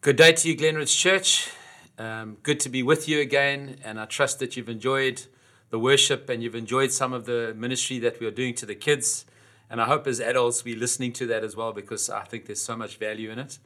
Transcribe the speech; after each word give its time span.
Good 0.00 0.14
day 0.14 0.30
to 0.30 0.48
you, 0.48 0.56
Glenridge 0.56 0.96
Church. 0.96 1.50
Um, 1.98 2.36
good 2.44 2.60
to 2.60 2.68
be 2.68 2.84
with 2.84 3.08
you 3.08 3.20
again, 3.20 3.78
and 3.82 3.98
I 3.98 4.04
trust 4.04 4.38
that 4.38 4.56
you've 4.56 4.68
enjoyed 4.68 5.26
the 5.70 5.78
worship 5.80 6.30
and 6.30 6.40
you've 6.40 6.54
enjoyed 6.54 6.92
some 6.92 7.12
of 7.12 7.26
the 7.26 7.52
ministry 7.56 7.98
that 7.98 8.20
we 8.20 8.26
are 8.28 8.30
doing 8.30 8.54
to 8.54 8.64
the 8.66 8.76
kids. 8.76 9.26
And 9.68 9.80
I 9.80 9.86
hope 9.86 10.06
as 10.06 10.20
adults 10.20 10.64
we're 10.64 10.78
listening 10.78 11.12
to 11.14 11.26
that 11.26 11.42
as 11.42 11.56
well 11.56 11.72
because 11.72 12.08
I 12.08 12.22
think 12.22 12.46
there's 12.46 12.62
so 12.62 12.76
much 12.76 12.96
value 12.96 13.32
in 13.32 13.40
it. 13.40 13.58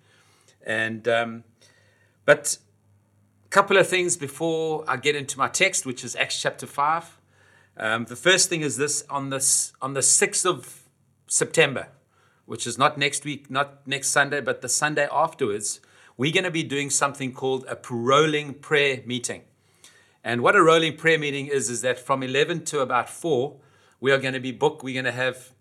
And 0.64 1.06
um, 1.06 1.44
but 2.24 2.56
a 3.44 3.48
couple 3.48 3.76
of 3.76 3.86
things 3.86 4.16
before 4.16 4.86
I 4.88 4.96
get 4.96 5.14
into 5.14 5.36
my 5.36 5.48
text, 5.48 5.84
which 5.84 6.02
is 6.02 6.16
Acts 6.16 6.40
chapter 6.40 6.66
five. 6.66 7.18
Um, 7.76 8.06
the 8.06 8.16
first 8.16 8.48
thing 8.48 8.62
is 8.62 8.78
this: 8.78 9.04
on 9.10 9.28
this 9.28 9.74
on 9.82 9.92
the 9.92 10.02
sixth 10.02 10.46
of 10.46 10.84
September, 11.26 11.88
which 12.46 12.66
is 12.66 12.78
not 12.78 12.96
next 12.96 13.26
week, 13.26 13.50
not 13.50 13.86
next 13.86 14.08
Sunday, 14.08 14.40
but 14.40 14.62
the 14.62 14.70
Sunday 14.70 15.06
afterwards, 15.12 15.82
we're 16.16 16.32
going 16.32 16.44
to 16.44 16.50
be 16.50 16.62
doing 16.62 16.90
something 16.90 17.32
called 17.32 17.64
a 17.68 17.78
rolling 17.88 18.54
prayer 18.54 19.02
meeting. 19.06 19.42
And 20.24 20.42
what 20.42 20.54
a 20.54 20.62
rolling 20.62 20.96
prayer 20.96 21.18
meeting 21.18 21.46
is, 21.46 21.68
is 21.68 21.82
that 21.82 21.98
from 21.98 22.22
11 22.22 22.64
to 22.66 22.80
about 22.80 23.10
4, 23.10 23.56
we 24.00 24.12
are 24.12 24.18
going 24.18 24.34
to 24.34 24.40
be 24.40 24.52
booked. 24.52 24.82
We're 24.82 25.00
going 25.00 25.12
to 25.12 25.12
have 25.12 25.52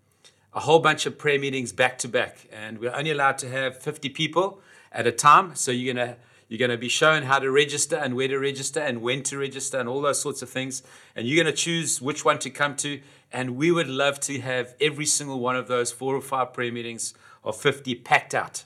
a 0.53 0.59
whole 0.59 0.79
bunch 0.79 1.05
of 1.05 1.17
prayer 1.17 1.39
meetings 1.39 1.71
back 1.71 1.97
to 1.99 2.07
back. 2.07 2.47
And 2.51 2.79
we're 2.79 2.93
only 2.93 3.11
allowed 3.11 3.37
to 3.39 3.49
have 3.49 3.77
50 3.77 4.09
people 4.09 4.61
at 4.91 5.07
a 5.07 5.11
time. 5.11 5.55
So 5.55 5.71
you're 5.71 5.93
going 5.93 6.07
to 6.07 6.17
you're 6.47 6.59
going 6.59 6.71
to 6.71 6.77
be 6.77 6.89
shown 6.89 7.23
how 7.23 7.39
to 7.39 7.49
register 7.49 7.95
and 7.95 8.13
where 8.13 8.27
to 8.27 8.37
register 8.37 8.81
and 8.81 9.01
when 9.01 9.23
to 9.23 9.37
register 9.37 9.79
and 9.79 9.87
all 9.87 10.01
those 10.01 10.21
sorts 10.21 10.41
of 10.41 10.49
things. 10.49 10.83
And 11.15 11.25
you're 11.25 11.41
going 11.41 11.55
to 11.55 11.57
choose 11.57 12.01
which 12.01 12.25
one 12.25 12.39
to 12.39 12.49
come 12.49 12.75
to. 12.75 12.99
And 13.31 13.55
we 13.55 13.71
would 13.71 13.87
love 13.87 14.19
to 14.21 14.37
have 14.41 14.75
every 14.81 15.05
single 15.05 15.39
one 15.39 15.55
of 15.55 15.69
those 15.69 15.93
four 15.93 16.13
or 16.13 16.19
five 16.19 16.51
prayer 16.51 16.69
meetings 16.69 17.13
of 17.45 17.55
50 17.55 17.95
packed 17.95 18.35
out. 18.35 18.65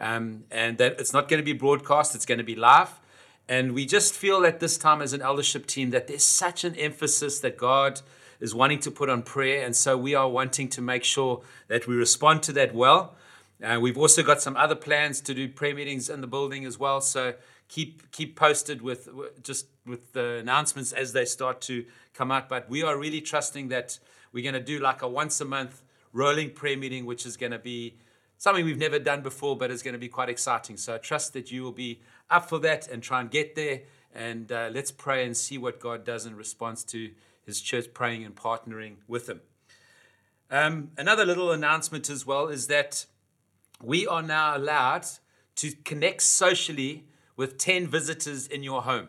Um, 0.00 0.44
and 0.50 0.78
that 0.78 0.98
it's 0.98 1.12
not 1.12 1.28
going 1.28 1.40
to 1.40 1.44
be 1.44 1.52
broadcast, 1.52 2.14
it's 2.14 2.26
going 2.26 2.38
to 2.38 2.44
be 2.44 2.56
live. 2.56 3.00
And 3.48 3.72
we 3.74 3.84
just 3.84 4.14
feel 4.14 4.46
at 4.46 4.60
this 4.60 4.78
time 4.78 5.02
as 5.02 5.12
an 5.12 5.22
eldership 5.22 5.66
team 5.66 5.90
that 5.90 6.06
there's 6.06 6.24
such 6.24 6.64
an 6.64 6.74
emphasis 6.76 7.40
that 7.40 7.56
God 7.56 8.00
is 8.38 8.54
wanting 8.54 8.78
to 8.80 8.90
put 8.90 9.10
on 9.10 9.22
prayer. 9.22 9.64
And 9.64 9.76
so 9.76 9.98
we 9.98 10.14
are 10.14 10.28
wanting 10.28 10.68
to 10.68 10.80
make 10.80 11.04
sure 11.04 11.42
that 11.68 11.86
we 11.86 11.96
respond 11.96 12.42
to 12.44 12.52
that 12.54 12.74
well. 12.74 13.16
Uh, 13.62 13.78
we've 13.80 13.98
also 13.98 14.22
got 14.22 14.40
some 14.40 14.56
other 14.56 14.74
plans 14.74 15.20
to 15.20 15.34
do 15.34 15.48
prayer 15.48 15.74
meetings 15.74 16.08
in 16.08 16.20
the 16.20 16.26
building 16.26 16.64
as 16.64 16.78
well. 16.78 17.00
So 17.00 17.34
keep 17.68 18.10
keep 18.10 18.36
posted 18.36 18.82
with 18.82 19.08
just 19.42 19.66
with 19.86 20.12
the 20.12 20.38
announcements 20.38 20.92
as 20.92 21.12
they 21.12 21.24
start 21.24 21.60
to 21.62 21.84
come 22.14 22.30
out. 22.30 22.48
But 22.48 22.70
we 22.70 22.82
are 22.82 22.96
really 22.96 23.20
trusting 23.20 23.68
that 23.68 23.98
we're 24.32 24.44
going 24.44 24.54
to 24.54 24.60
do 24.60 24.78
like 24.78 25.02
a 25.02 25.08
once 25.08 25.40
a 25.40 25.44
month 25.44 25.82
rolling 26.12 26.50
prayer 26.50 26.76
meeting, 26.76 27.04
which 27.04 27.26
is 27.26 27.36
going 27.36 27.52
to 27.52 27.58
be 27.58 27.96
something 28.40 28.64
we've 28.64 28.78
never 28.78 28.98
done 28.98 29.20
before, 29.20 29.54
but 29.54 29.70
it's 29.70 29.82
going 29.82 29.92
to 29.92 29.98
be 29.98 30.08
quite 30.08 30.30
exciting. 30.30 30.78
So 30.78 30.94
I 30.94 30.98
trust 30.98 31.34
that 31.34 31.52
you 31.52 31.62
will 31.62 31.72
be 31.72 32.00
up 32.30 32.48
for 32.48 32.58
that 32.60 32.88
and 32.88 33.02
try 33.02 33.20
and 33.20 33.30
get 33.30 33.54
there. 33.54 33.82
And 34.14 34.50
uh, 34.50 34.70
let's 34.72 34.90
pray 34.90 35.26
and 35.26 35.36
see 35.36 35.58
what 35.58 35.78
God 35.78 36.06
does 36.06 36.24
in 36.24 36.34
response 36.34 36.82
to 36.84 37.10
His 37.44 37.60
church 37.60 37.92
praying 37.92 38.24
and 38.24 38.34
partnering 38.34 38.94
with 39.06 39.28
Him. 39.28 39.42
Um, 40.50 40.90
another 40.96 41.26
little 41.26 41.52
announcement 41.52 42.08
as 42.08 42.26
well 42.26 42.48
is 42.48 42.66
that 42.68 43.04
we 43.82 44.06
are 44.06 44.22
now 44.22 44.56
allowed 44.56 45.04
to 45.56 45.72
connect 45.84 46.22
socially 46.22 47.04
with 47.36 47.58
10 47.58 47.88
visitors 47.88 48.46
in 48.46 48.62
your 48.62 48.82
home. 48.82 49.08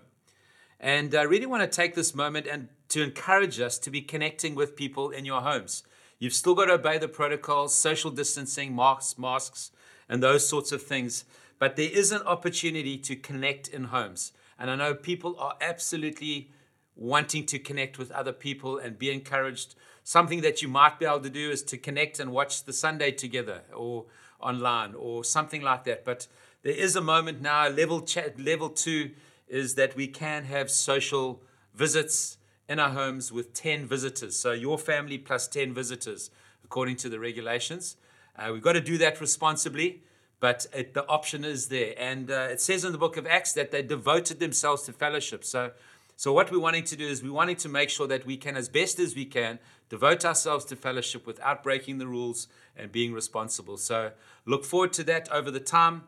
And 0.77 1.15
I 1.15 1.21
really 1.21 1.45
want 1.45 1.63
to 1.63 1.73
take 1.73 1.95
this 1.95 2.13
moment 2.13 2.47
and 2.47 2.67
to 2.89 3.01
encourage 3.01 3.61
us 3.61 3.79
to 3.79 3.89
be 3.89 4.01
connecting 4.01 4.55
with 4.55 4.75
people 4.75 5.09
in 5.09 5.23
your 5.23 5.39
homes. 5.39 5.83
You've 6.21 6.35
still 6.35 6.53
got 6.53 6.65
to 6.65 6.73
obey 6.73 6.99
the 6.99 7.07
protocols, 7.07 7.73
social 7.73 8.11
distancing, 8.11 8.75
masks, 8.75 9.17
masks, 9.17 9.71
and 10.07 10.21
those 10.21 10.47
sorts 10.47 10.71
of 10.71 10.83
things. 10.83 11.25
But 11.57 11.77
there 11.77 11.89
is 11.89 12.11
an 12.11 12.21
opportunity 12.27 12.95
to 12.99 13.15
connect 13.15 13.67
in 13.67 13.85
homes. 13.85 14.31
And 14.59 14.69
I 14.69 14.75
know 14.75 14.93
people 14.93 15.35
are 15.39 15.55
absolutely 15.59 16.51
wanting 16.95 17.47
to 17.47 17.57
connect 17.57 17.97
with 17.97 18.11
other 18.11 18.33
people 18.33 18.77
and 18.77 18.99
be 18.99 19.09
encouraged. 19.09 19.73
Something 20.03 20.41
that 20.41 20.61
you 20.61 20.67
might 20.67 20.99
be 20.99 21.07
able 21.07 21.21
to 21.21 21.29
do 21.31 21.49
is 21.49 21.63
to 21.63 21.77
connect 21.79 22.19
and 22.19 22.31
watch 22.31 22.65
the 22.65 22.73
Sunday 22.73 23.09
together 23.09 23.61
or 23.75 24.05
online 24.39 24.93
or 24.93 25.23
something 25.23 25.63
like 25.63 25.85
that. 25.85 26.05
But 26.05 26.27
there 26.61 26.71
is 26.71 26.95
a 26.95 27.01
moment 27.01 27.41
now, 27.41 27.67
level, 27.67 28.05
level 28.37 28.69
two 28.69 29.09
is 29.47 29.73
that 29.73 29.95
we 29.95 30.05
can 30.05 30.43
have 30.43 30.69
social 30.69 31.41
visits 31.73 32.37
in 32.71 32.79
our 32.79 32.91
homes 32.91 33.33
with 33.33 33.53
10 33.53 33.85
visitors. 33.85 34.37
So 34.37 34.53
your 34.53 34.77
family 34.77 35.17
plus 35.17 35.45
10 35.45 35.73
visitors, 35.73 36.31
according 36.63 36.95
to 36.97 37.09
the 37.09 37.19
regulations. 37.19 37.97
Uh, 38.37 38.51
we've 38.53 38.61
got 38.61 38.73
to 38.73 38.81
do 38.81 38.97
that 38.97 39.19
responsibly, 39.19 40.03
but 40.39 40.65
it, 40.73 40.93
the 40.93 41.05
option 41.07 41.43
is 41.43 41.67
there. 41.67 41.93
And 41.97 42.31
uh, 42.31 42.47
it 42.49 42.61
says 42.61 42.85
in 42.85 42.93
the 42.93 42.97
book 42.97 43.17
of 43.17 43.27
Acts 43.27 43.51
that 43.53 43.71
they 43.71 43.81
devoted 43.81 44.39
themselves 44.39 44.83
to 44.83 44.93
fellowship. 44.93 45.43
So, 45.43 45.71
so 46.15 46.31
what 46.31 46.49
we're 46.49 46.61
wanting 46.61 46.85
to 46.85 46.95
do 46.95 47.05
is 47.05 47.21
we're 47.21 47.33
wanting 47.33 47.57
to 47.57 47.67
make 47.67 47.89
sure 47.89 48.07
that 48.07 48.25
we 48.25 48.37
can, 48.37 48.55
as 48.55 48.69
best 48.69 48.99
as 48.99 49.17
we 49.17 49.25
can, 49.25 49.59
devote 49.89 50.23
ourselves 50.23 50.63
to 50.65 50.77
fellowship 50.77 51.27
without 51.27 51.63
breaking 51.63 51.97
the 51.97 52.07
rules 52.07 52.47
and 52.77 52.89
being 52.89 53.11
responsible. 53.11 53.75
So 53.75 54.11
look 54.45 54.63
forward 54.63 54.93
to 54.93 55.03
that 55.03 55.29
over 55.29 55.51
the 55.51 55.59
time. 55.59 56.03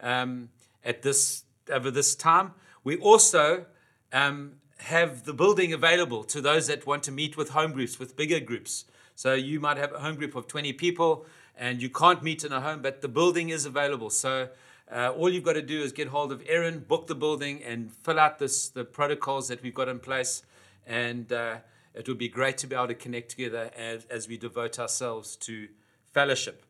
Um, 0.00 0.48
at 0.84 1.02
this 1.02 1.44
over 1.70 1.92
this 1.92 2.16
time, 2.16 2.54
we 2.82 2.96
also 2.96 3.66
um, 4.12 4.54
have 4.80 5.24
the 5.24 5.32
building 5.32 5.72
available 5.72 6.24
to 6.24 6.40
those 6.40 6.68
that 6.68 6.86
want 6.86 7.02
to 7.04 7.12
meet 7.12 7.36
with 7.36 7.50
home 7.50 7.72
groups, 7.72 7.98
with 7.98 8.16
bigger 8.16 8.40
groups. 8.40 8.84
So 9.14 9.34
you 9.34 9.60
might 9.60 9.76
have 9.76 9.92
a 9.92 9.98
home 9.98 10.16
group 10.16 10.34
of 10.34 10.46
20 10.46 10.72
people 10.74 11.26
and 11.56 11.82
you 11.82 11.90
can't 11.90 12.22
meet 12.22 12.44
in 12.44 12.52
a 12.52 12.60
home, 12.60 12.82
but 12.82 13.02
the 13.02 13.08
building 13.08 13.48
is 13.48 13.66
available. 13.66 14.10
So 14.10 14.48
uh, 14.90 15.10
all 15.10 15.28
you've 15.28 15.44
got 15.44 15.54
to 15.54 15.62
do 15.62 15.82
is 15.82 15.92
get 15.92 16.08
hold 16.08 16.30
of 16.30 16.42
Erin, 16.46 16.78
book 16.80 17.08
the 17.08 17.14
building, 17.14 17.62
and 17.64 17.92
fill 17.92 18.18
out 18.20 18.38
this, 18.38 18.68
the 18.68 18.84
protocols 18.84 19.48
that 19.48 19.62
we've 19.62 19.74
got 19.74 19.88
in 19.88 19.98
place. 19.98 20.44
And 20.86 21.32
uh, 21.32 21.56
it 21.94 22.08
would 22.08 22.18
be 22.18 22.28
great 22.28 22.58
to 22.58 22.66
be 22.68 22.76
able 22.76 22.86
to 22.88 22.94
connect 22.94 23.30
together 23.30 23.70
as, 23.76 24.06
as 24.06 24.28
we 24.28 24.36
devote 24.36 24.78
ourselves 24.78 25.36
to 25.36 25.68
fellowship. 26.12 26.64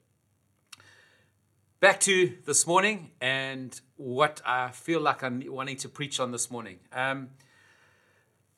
Back 1.80 2.00
to 2.00 2.32
this 2.44 2.66
morning 2.66 3.10
and 3.20 3.78
what 3.96 4.40
I 4.44 4.70
feel 4.70 5.00
like 5.00 5.22
I'm 5.22 5.42
wanting 5.46 5.76
to 5.76 5.88
preach 5.88 6.18
on 6.18 6.32
this 6.32 6.50
morning. 6.50 6.78
Um, 6.92 7.28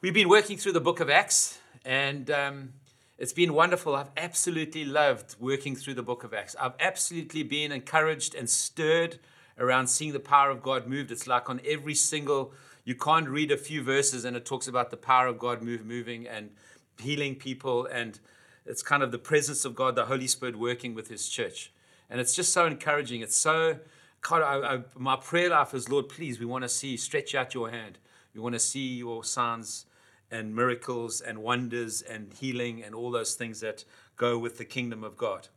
we've 0.03 0.15
been 0.15 0.29
working 0.31 0.57
through 0.57 0.73
the 0.73 0.81
book 0.81 1.01
of 1.01 1.11
Acts, 1.11 1.59
and 1.85 2.31
um, 2.31 2.73
it's 3.19 3.35
been 3.35 3.53
wonderful. 3.53 3.95
I've 3.95 4.11
absolutely 4.17 4.85
loved 4.85 5.37
working 5.39 5.77
through 5.77 5.95
the 5.95 6.03
book 6.03 6.25
of 6.25 6.33
Acts. 6.33 6.57
I've 6.59 6.73
absolutely 6.81 7.43
been 7.43 7.71
encouraged 7.71 8.35
and 8.35 8.49
stirred 8.49 9.19
around 9.59 9.89
seeing 9.89 10.13
the 10.13 10.21
power 10.21 10.49
of 10.49 10.63
God 10.63 10.87
moved. 10.87 11.11
It's 11.11 11.27
like 11.27 11.51
on 11.51 11.61
every 11.67 11.95
single, 11.95 12.55
you 12.85 12.95
can't 12.95 13.29
read 13.29 13.51
a 13.51 13.59
few 13.59 13.83
verses 13.83 14.25
and 14.25 14.37
it 14.37 14.47
talks 14.47 14.67
about 14.67 14.91
the 14.91 14.97
power 14.97 15.27
of 15.27 15.39
God 15.39 15.61
move, 15.61 15.85
moving 15.85 16.27
and 16.27 16.51
healing 16.99 17.35
people. 17.35 17.85
And 17.85 18.19
it's 18.65 18.83
kind 18.83 19.03
of 19.03 19.13
the 19.13 19.19
presence 19.19 19.67
of 19.67 19.75
God, 19.75 19.97
the 19.97 20.07
Holy 20.07 20.27
Spirit 20.27 20.59
working 20.59 20.95
with 20.95 21.09
His 21.09 21.29
church. 21.29 21.73
And 22.09 22.21
it's 22.21 22.35
just 22.35 22.55
so 22.55 22.65
encouraging. 22.65 23.21
It's 23.21 23.37
so, 23.37 23.79
God, 24.23 24.41
I, 24.41 24.77
I, 24.77 24.81
my 24.97 25.17
prayer 25.17 25.51
life 25.51 25.75
is, 25.75 25.91
Lord, 25.91 26.09
please, 26.09 26.41
we 26.41 26.47
want 26.47 26.63
to 26.65 26.71
see, 26.71 26.97
stretch 26.97 27.35
out 27.35 27.53
your 27.53 27.71
hand. 27.71 27.99
We 28.35 28.41
want 28.41 28.55
to 28.55 28.61
see 28.61 28.97
your 28.97 29.25
signs 29.25 29.85
and 30.31 30.55
miracles 30.55 31.21
and 31.21 31.39
wonders 31.39 32.03
and 32.03 32.33
healing 32.35 32.83
and 32.83 32.95
all 32.95 33.11
those 33.11 33.35
things 33.35 33.61
that 33.61 33.85
go 34.17 34.39
with 34.39 34.59
the 34.59 34.65
kingdom 34.65 35.03
of 35.03 35.17
God. 35.17 35.49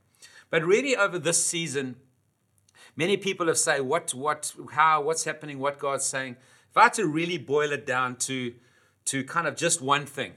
But 0.49 0.63
really, 0.63 0.95
over 0.95 1.19
this 1.19 1.43
season, 1.43 1.95
many 2.95 3.17
people 3.17 3.47
have 3.47 3.57
said, 3.57 3.81
what, 3.81 4.13
what, 4.13 4.53
how, 4.71 5.01
what's 5.01 5.23
happening, 5.23 5.59
what 5.59 5.79
God's 5.79 6.05
saying. 6.05 6.37
If 6.69 6.77
I 6.77 6.83
had 6.83 6.93
to 6.93 7.07
really 7.07 7.37
boil 7.37 7.71
it 7.71 7.85
down 7.85 8.15
to, 8.17 8.53
to 9.05 9.23
kind 9.23 9.47
of 9.47 9.55
just 9.55 9.81
one 9.81 10.05
thing, 10.05 10.33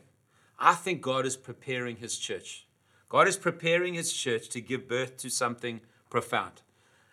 I 0.59 0.75
think 0.75 1.03
God 1.03 1.27
is 1.27 1.37
preparing 1.37 1.97
his 1.97 2.19
church. 2.19 2.67
God 3.09 3.29
is 3.29 3.37
preparing 3.37 3.95
his 3.95 4.13
church 4.13 4.49
to 4.51 4.61
give 4.61 4.89
birth 4.89 5.17
to 5.19 5.31
something 5.31 5.81
profound. 6.11 6.63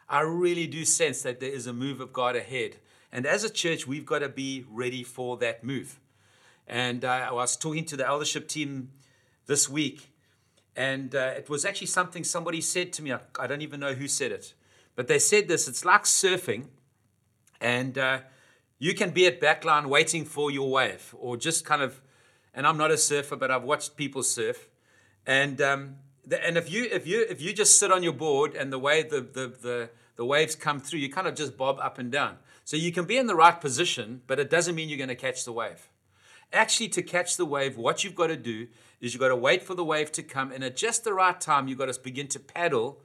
I 0.10 0.22
really 0.22 0.68
do 0.68 0.86
sense 0.86 1.22
that 1.22 1.40
there 1.40 1.50
is 1.52 1.68
a 1.68 1.74
move 1.74 2.02
of 2.02 2.14
God 2.14 2.36
ahead. 2.36 2.78
And 3.12 3.26
as 3.26 3.44
a 3.44 3.50
church, 3.50 3.86
we've 3.86 4.06
got 4.06 4.20
to 4.20 4.30
be 4.30 4.66
ready 4.70 5.04
for 5.04 5.38
that 5.38 5.64
move. 5.64 6.00
And 6.68 7.04
uh, 7.04 7.28
I 7.30 7.34
was 7.34 7.58
talking 7.58 7.86
to 7.86 7.98
the 7.98 8.08
eldership 8.08 8.48
team 8.48 8.90
this 9.46 9.70
week, 9.70 10.10
and 10.76 11.14
uh, 11.14 11.34
it 11.36 11.50
was 11.50 11.66
actually 11.66 11.88
something 11.88 12.24
somebody 12.24 12.62
said 12.62 12.94
to 12.94 13.04
me. 13.04 13.12
I, 13.12 13.20
I, 13.40 13.48
don't 13.48 13.62
even 13.62 13.80
know 13.80 13.94
who 13.94 14.08
said 14.08 14.32
it, 14.32 14.54
but 14.96 15.08
they 15.08 15.20
said 15.20 15.48
this 15.48 15.68
it's 15.68 15.84
like 15.84 16.04
surfing, 16.04 16.68
and 17.60 17.98
uh, 17.98 18.20
you 18.80 18.94
can 18.94 19.12
be 19.12 19.28
at 19.28 19.42
backline 19.42 19.88
waiting 19.88 20.26
for 20.26 20.52
your 20.52 20.72
wave, 20.72 21.14
or 21.18 21.36
just 21.36 21.66
kind 21.66 21.82
of, 21.82 22.02
and 22.54 22.66
I'm 22.66 22.78
not 22.78 22.92
a 22.92 22.98
surfer, 22.98 23.36
but 23.36 23.52
I've 23.52 23.64
watched 23.64 23.98
people 23.98 24.24
surf. 24.24 24.70
And 25.26 25.62
um, 25.62 25.96
the, 26.26 26.46
and 26.46 26.58
if 26.58 26.72
you 26.72 26.88
if 26.92 27.06
you 27.06 27.26
if 27.30 27.42
you 27.42 27.54
just 27.54 27.78
sit 27.78 27.92
on 27.92 28.04
your 28.04 28.14
board 28.14 28.56
and 28.56 28.72
the 28.72 28.80
way 28.80 29.04
the, 29.04 29.22
the 29.22 29.54
the 29.62 29.90
the 30.16 30.26
waves 30.26 30.56
come 30.56 30.80
through, 30.80 31.00
you 31.00 31.10
kind 31.10 31.28
of 31.28 31.36
just 31.36 31.58
bob 31.58 31.80
up 31.80 32.00
and 32.00 32.12
down. 32.12 32.38
So 32.64 32.78
you 32.78 32.94
can 32.94 33.04
be 33.04 33.18
in 33.18 33.28
the 33.28 33.36
right 33.36 33.60
position, 33.60 34.22
but 34.26 34.40
it 34.40 34.50
doesn't 34.50 34.74
mean 34.74 34.88
you're 34.88 34.98
going 34.98 35.10
to 35.10 35.16
catch 35.16 35.44
the 35.44 35.52
wave 35.52 35.90
actually 36.54 36.90
to 36.90 37.02
catch 37.02 37.38
the 37.38 37.46
wave, 37.46 37.78
what 37.78 38.04
you've 38.04 38.16
got 38.16 38.28
to 38.28 38.38
do 38.38 38.68
is 39.02 39.14
you've 39.14 39.22
got 39.22 39.30
to 39.30 39.36
wait 39.36 39.64
for 39.64 39.76
the 39.76 39.84
wave 39.84 40.12
to 40.14 40.24
come, 40.24 40.52
and 40.52 40.64
at 40.64 40.78
just 40.78 41.04
the 41.04 41.14
right 41.14 41.40
time, 41.40 41.68
you've 41.68 41.78
got 41.78 41.94
to 41.94 42.00
begin 42.00 42.28
to 42.30 42.40
paddle 42.40 43.00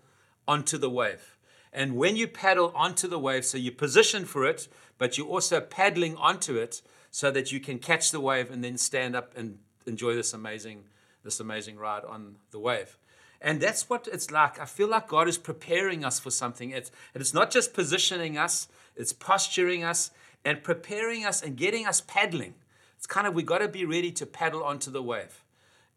onto 0.47 0.79
the 0.79 0.91
wave. 0.91 1.37
And 1.73 1.97
when 1.97 2.17
you 2.17 2.29
paddle 2.29 2.73
onto 2.75 3.09
the 3.09 3.19
wave, 3.19 3.45
so 3.45 3.59
you 3.59 3.73
position 3.73 4.25
for 4.25 4.45
it, 4.47 4.69
but 4.97 5.19
you're 5.19 5.27
also 5.27 5.61
paddling 5.61 6.17
onto 6.17 6.57
it 6.57 6.83
so 7.11 7.31
that 7.31 7.53
you 7.53 7.61
can 7.61 7.79
catch 7.79 8.11
the 8.11 8.21
wave 8.21 8.51
and 8.51 8.63
then 8.63 8.77
stand 8.77 9.17
up 9.17 9.37
and 9.37 9.59
enjoy 9.87 10.15
this 10.15 10.33
amazing, 10.33 10.85
this 11.25 11.41
amazing 11.41 11.77
ride 11.77 12.05
on 12.05 12.37
the 12.51 12.59
wave. 12.59 12.99
And 13.41 13.61
that's 13.61 13.89
what 13.89 14.09
it's 14.11 14.31
like. 14.31 14.61
I 14.61 14.65
feel 14.65 14.89
like 14.89 15.09
God 15.09 15.29
is 15.29 15.39
preparing 15.39 16.05
us 16.05 16.19
for 16.19 16.31
something. 16.31 16.71
It's, 16.71 16.91
and 17.15 17.21
it's 17.21 17.35
not 17.35 17.51
just 17.51 17.73
positioning 17.73 18.37
us, 18.37 18.69
it's 18.97 19.13
posturing 19.13 19.85
us 19.85 20.11
and 20.45 20.63
preparing 20.63 21.25
us 21.25 21.43
and 21.43 21.57
getting 21.57 21.87
us 21.87 22.01
paddling. 22.01 22.55
It's 22.99 23.07
kind 23.07 23.27
of, 23.27 23.33
we 23.33 23.43
got 23.43 23.59
to 23.59 23.69
be 23.69 23.87
ready 23.87 24.13
to 24.13 24.27
paddle 24.27 24.63
onto 24.63 24.91
the 24.91 25.03
wave. 25.03 25.43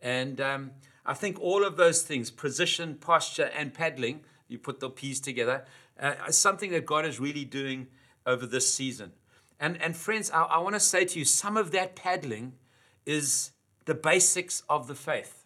And 0.02 0.40
um, 0.40 0.72
I 1.06 1.14
think 1.14 1.40
all 1.42 1.66
of 1.66 1.76
those 1.76 2.04
things, 2.04 2.32
position, 2.32 2.96
posture, 2.96 3.50
and 3.58 3.74
paddling, 3.74 4.22
you 4.48 4.60
put 4.60 4.80
the 4.80 4.90
P's 4.90 5.20
together, 5.20 5.66
uh, 6.00 6.14
is 6.28 6.38
something 6.38 6.72
that 6.72 6.86
God 6.86 7.06
is 7.06 7.20
really 7.20 7.44
doing 7.44 7.88
over 8.26 8.46
this 8.46 8.72
season. 8.72 9.12
And, 9.60 9.82
and 9.82 9.98
friends, 9.98 10.32
I, 10.32 10.44
I 10.44 10.58
want 10.60 10.76
to 10.76 10.80
say 10.80 11.04
to 11.06 11.20
you, 11.20 11.26
some 11.26 11.58
of 11.58 11.72
that 11.72 11.96
paddling 11.96 12.54
is 13.06 13.52
the 13.86 13.96
basics 13.96 14.64
of 14.70 14.88
the 14.88 14.96
faith. 14.96 15.44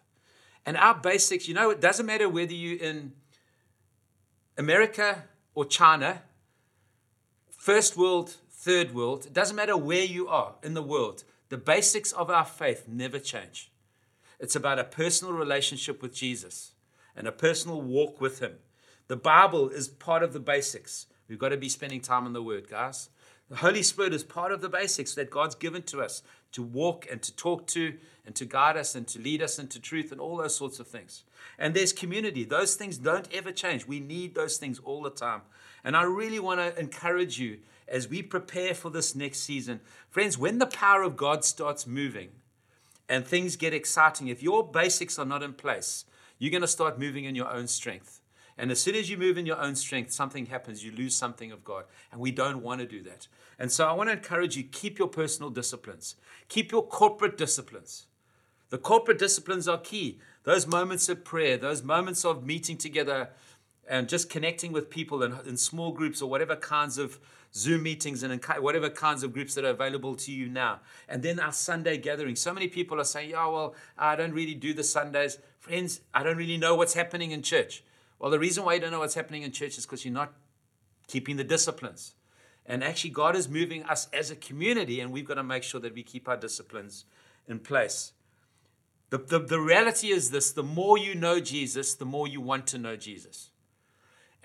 And 0.66 0.76
our 0.76 0.94
basics, 0.94 1.48
you 1.48 1.54
know, 1.54 1.70
it 1.70 1.80
doesn't 1.80 2.06
matter 2.06 2.28
whether 2.28 2.52
you're 2.52 2.78
in 2.78 3.12
America 4.58 5.24
or 5.54 5.64
China, 5.64 6.22
first 7.50 7.96
world, 7.96 8.36
third 8.50 8.94
world, 8.94 9.26
it 9.26 9.32
doesn't 9.32 9.56
matter 9.56 9.76
where 9.76 10.04
you 10.04 10.28
are 10.28 10.54
in 10.62 10.74
the 10.74 10.82
world, 10.82 11.24
the 11.48 11.56
basics 11.56 12.12
of 12.12 12.30
our 12.30 12.44
faith 12.44 12.86
never 12.88 13.18
change. 13.18 13.70
It's 14.38 14.56
about 14.56 14.78
a 14.78 14.84
personal 14.84 15.32
relationship 15.34 16.02
with 16.02 16.14
Jesus 16.14 16.72
and 17.14 17.26
a 17.26 17.32
personal 17.32 17.80
walk 17.80 18.20
with 18.20 18.40
Him. 18.40 18.56
The 19.08 19.16
Bible 19.16 19.68
is 19.68 19.88
part 19.88 20.22
of 20.22 20.32
the 20.32 20.40
basics. 20.40 21.06
We've 21.28 21.38
got 21.38 21.50
to 21.50 21.56
be 21.56 21.68
spending 21.68 22.00
time 22.00 22.26
in 22.26 22.32
the 22.32 22.42
Word, 22.42 22.68
guys. 22.68 23.08
The 23.48 23.56
Holy 23.56 23.82
Spirit 23.84 24.12
is 24.12 24.24
part 24.24 24.50
of 24.50 24.60
the 24.60 24.68
basics 24.68 25.14
that 25.14 25.30
God's 25.30 25.54
given 25.54 25.82
to 25.84 26.02
us 26.02 26.22
to 26.52 26.62
walk 26.62 27.06
and 27.10 27.22
to 27.22 27.34
talk 27.36 27.66
to 27.68 27.94
and 28.24 28.34
to 28.34 28.44
guide 28.44 28.76
us 28.76 28.96
and 28.96 29.06
to 29.08 29.20
lead 29.20 29.40
us 29.40 29.58
into 29.58 29.78
truth 29.78 30.10
and 30.10 30.20
all 30.20 30.36
those 30.36 30.56
sorts 30.56 30.80
of 30.80 30.88
things. 30.88 31.22
And 31.56 31.72
there's 31.72 31.92
community. 31.92 32.42
Those 32.42 32.74
things 32.74 32.98
don't 32.98 33.32
ever 33.32 33.52
change. 33.52 33.86
We 33.86 34.00
need 34.00 34.34
those 34.34 34.56
things 34.56 34.80
all 34.80 35.02
the 35.02 35.10
time. 35.10 35.42
And 35.84 35.96
I 35.96 36.02
really 36.02 36.40
want 36.40 36.58
to 36.58 36.78
encourage 36.80 37.38
you 37.38 37.58
as 37.88 38.08
we 38.08 38.22
prepare 38.22 38.74
for 38.74 38.90
this 38.90 39.14
next 39.14 39.40
season. 39.40 39.80
Friends, 40.10 40.36
when 40.36 40.58
the 40.58 40.66
power 40.66 41.02
of 41.02 41.16
God 41.16 41.44
starts 41.44 41.86
moving 41.86 42.30
and 43.08 43.24
things 43.24 43.56
get 43.56 43.74
exciting, 43.74 44.28
if 44.28 44.42
your 44.42 44.68
basics 44.68 45.18
are 45.18 45.26
not 45.26 45.42
in 45.42 45.52
place, 45.52 46.04
you're 46.38 46.50
going 46.50 46.62
to 46.62 46.68
start 46.68 46.98
moving 46.98 47.24
in 47.24 47.34
your 47.34 47.50
own 47.50 47.66
strength. 47.66 48.20
And 48.58 48.70
as 48.70 48.80
soon 48.80 48.94
as 48.94 49.10
you 49.10 49.18
move 49.18 49.36
in 49.36 49.46
your 49.46 49.60
own 49.60 49.74
strength, 49.74 50.12
something 50.12 50.46
happens. 50.46 50.82
You 50.82 50.90
lose 50.90 51.14
something 51.14 51.52
of 51.52 51.64
God. 51.64 51.84
And 52.10 52.20
we 52.20 52.30
don't 52.30 52.62
want 52.62 52.80
to 52.80 52.86
do 52.86 53.02
that. 53.02 53.28
And 53.58 53.70
so 53.70 53.86
I 53.86 53.92
want 53.92 54.08
to 54.08 54.14
encourage 54.14 54.56
you 54.56 54.64
keep 54.64 54.98
your 54.98 55.08
personal 55.08 55.50
disciplines, 55.50 56.16
keep 56.48 56.72
your 56.72 56.86
corporate 56.86 57.36
disciplines. 57.36 58.06
The 58.70 58.78
corporate 58.78 59.18
disciplines 59.18 59.68
are 59.68 59.78
key. 59.78 60.18
Those 60.42 60.66
moments 60.66 61.08
of 61.08 61.24
prayer, 61.24 61.56
those 61.56 61.82
moments 61.82 62.24
of 62.24 62.44
meeting 62.44 62.76
together 62.76 63.30
and 63.88 64.08
just 64.08 64.28
connecting 64.28 64.72
with 64.72 64.90
people 64.90 65.22
in, 65.22 65.34
in 65.46 65.56
small 65.56 65.92
groups 65.92 66.20
or 66.20 66.28
whatever 66.28 66.56
kinds 66.56 66.98
of 66.98 67.20
Zoom 67.56 67.84
meetings 67.84 68.22
and 68.22 68.44
whatever 68.58 68.90
kinds 68.90 69.22
of 69.22 69.32
groups 69.32 69.54
that 69.54 69.64
are 69.64 69.70
available 69.70 70.14
to 70.14 70.30
you 70.30 70.46
now. 70.46 70.80
And 71.08 71.22
then 71.22 71.40
our 71.40 71.52
Sunday 71.52 71.96
gathering. 71.96 72.36
So 72.36 72.52
many 72.52 72.68
people 72.68 73.00
are 73.00 73.04
saying, 73.04 73.30
yeah, 73.30 73.46
well, 73.48 73.74
I 73.96 74.14
don't 74.14 74.34
really 74.34 74.54
do 74.54 74.74
the 74.74 74.84
Sundays. 74.84 75.38
Friends, 75.58 76.00
I 76.12 76.22
don't 76.22 76.36
really 76.36 76.58
know 76.58 76.74
what's 76.74 76.92
happening 76.92 77.30
in 77.30 77.40
church. 77.40 77.82
Well, 78.18 78.30
the 78.30 78.38
reason 78.38 78.64
why 78.64 78.74
you 78.74 78.80
don't 78.80 78.90
know 78.90 78.98
what's 78.98 79.14
happening 79.14 79.42
in 79.42 79.52
church 79.52 79.78
is 79.78 79.86
because 79.86 80.04
you're 80.04 80.12
not 80.12 80.34
keeping 81.06 81.36
the 81.36 81.44
disciplines. 81.44 82.14
And 82.66 82.84
actually, 82.84 83.10
God 83.10 83.34
is 83.34 83.48
moving 83.48 83.84
us 83.84 84.08
as 84.12 84.30
a 84.30 84.36
community, 84.36 85.00
and 85.00 85.10
we've 85.10 85.24
got 85.24 85.34
to 85.34 85.42
make 85.42 85.62
sure 85.62 85.80
that 85.80 85.94
we 85.94 86.02
keep 86.02 86.28
our 86.28 86.36
disciplines 86.36 87.04
in 87.48 87.60
place. 87.60 88.12
The, 89.10 89.18
the, 89.18 89.38
the 89.38 89.60
reality 89.60 90.08
is 90.08 90.30
this 90.30 90.50
the 90.50 90.62
more 90.62 90.98
you 90.98 91.14
know 91.14 91.40
Jesus, 91.40 91.94
the 91.94 92.04
more 92.04 92.26
you 92.26 92.40
want 92.40 92.66
to 92.68 92.78
know 92.78 92.96
Jesus. 92.96 93.50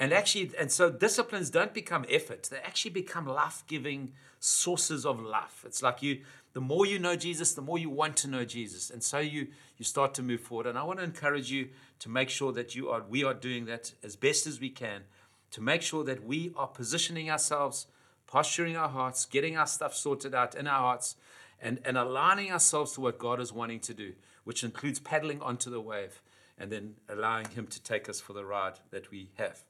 And 0.01 0.13
actually, 0.13 0.49
and 0.57 0.71
so 0.71 0.89
disciplines 0.89 1.51
don't 1.51 1.75
become 1.75 2.07
effort, 2.09 2.49
they 2.49 2.57
actually 2.57 2.89
become 2.89 3.27
life 3.27 3.63
giving 3.67 4.13
sources 4.39 5.05
of 5.05 5.21
life. 5.21 5.63
It's 5.63 5.83
like 5.83 6.01
you, 6.01 6.21
the 6.53 6.59
more 6.59 6.87
you 6.87 6.97
know 6.97 7.15
Jesus, 7.15 7.53
the 7.53 7.61
more 7.61 7.77
you 7.77 7.91
want 7.91 8.17
to 8.17 8.27
know 8.27 8.43
Jesus. 8.43 8.89
And 8.89 9.03
so 9.03 9.19
you, 9.19 9.49
you 9.77 9.85
start 9.85 10.15
to 10.15 10.23
move 10.23 10.41
forward. 10.41 10.65
And 10.65 10.75
I 10.75 10.81
want 10.81 10.97
to 10.97 11.05
encourage 11.05 11.51
you 11.51 11.69
to 11.99 12.09
make 12.09 12.31
sure 12.31 12.51
that 12.51 12.73
you 12.73 12.89
are, 12.89 13.03
we 13.07 13.23
are 13.23 13.35
doing 13.35 13.65
that 13.65 13.93
as 14.03 14.15
best 14.15 14.47
as 14.47 14.59
we 14.59 14.71
can, 14.71 15.03
to 15.51 15.61
make 15.61 15.83
sure 15.83 16.03
that 16.03 16.25
we 16.25 16.51
are 16.55 16.65
positioning 16.65 17.29
ourselves, 17.29 17.85
posturing 18.25 18.75
our 18.75 18.89
hearts, 18.89 19.27
getting 19.27 19.55
our 19.55 19.67
stuff 19.67 19.93
sorted 19.93 20.33
out 20.33 20.55
in 20.55 20.65
our 20.65 20.79
hearts, 20.79 21.15
and, 21.61 21.79
and 21.85 21.95
aligning 21.95 22.51
ourselves 22.51 22.93
to 22.93 23.01
what 23.01 23.19
God 23.19 23.39
is 23.39 23.53
wanting 23.53 23.81
to 23.81 23.93
do, 23.93 24.13
which 24.45 24.63
includes 24.63 24.97
paddling 24.97 25.43
onto 25.43 25.69
the 25.69 25.79
wave 25.79 26.23
and 26.57 26.71
then 26.71 26.95
allowing 27.07 27.45
Him 27.49 27.67
to 27.67 27.79
take 27.83 28.09
us 28.09 28.19
for 28.19 28.33
the 28.33 28.43
ride 28.43 28.79
that 28.89 29.11
we 29.11 29.29
have. 29.35 29.63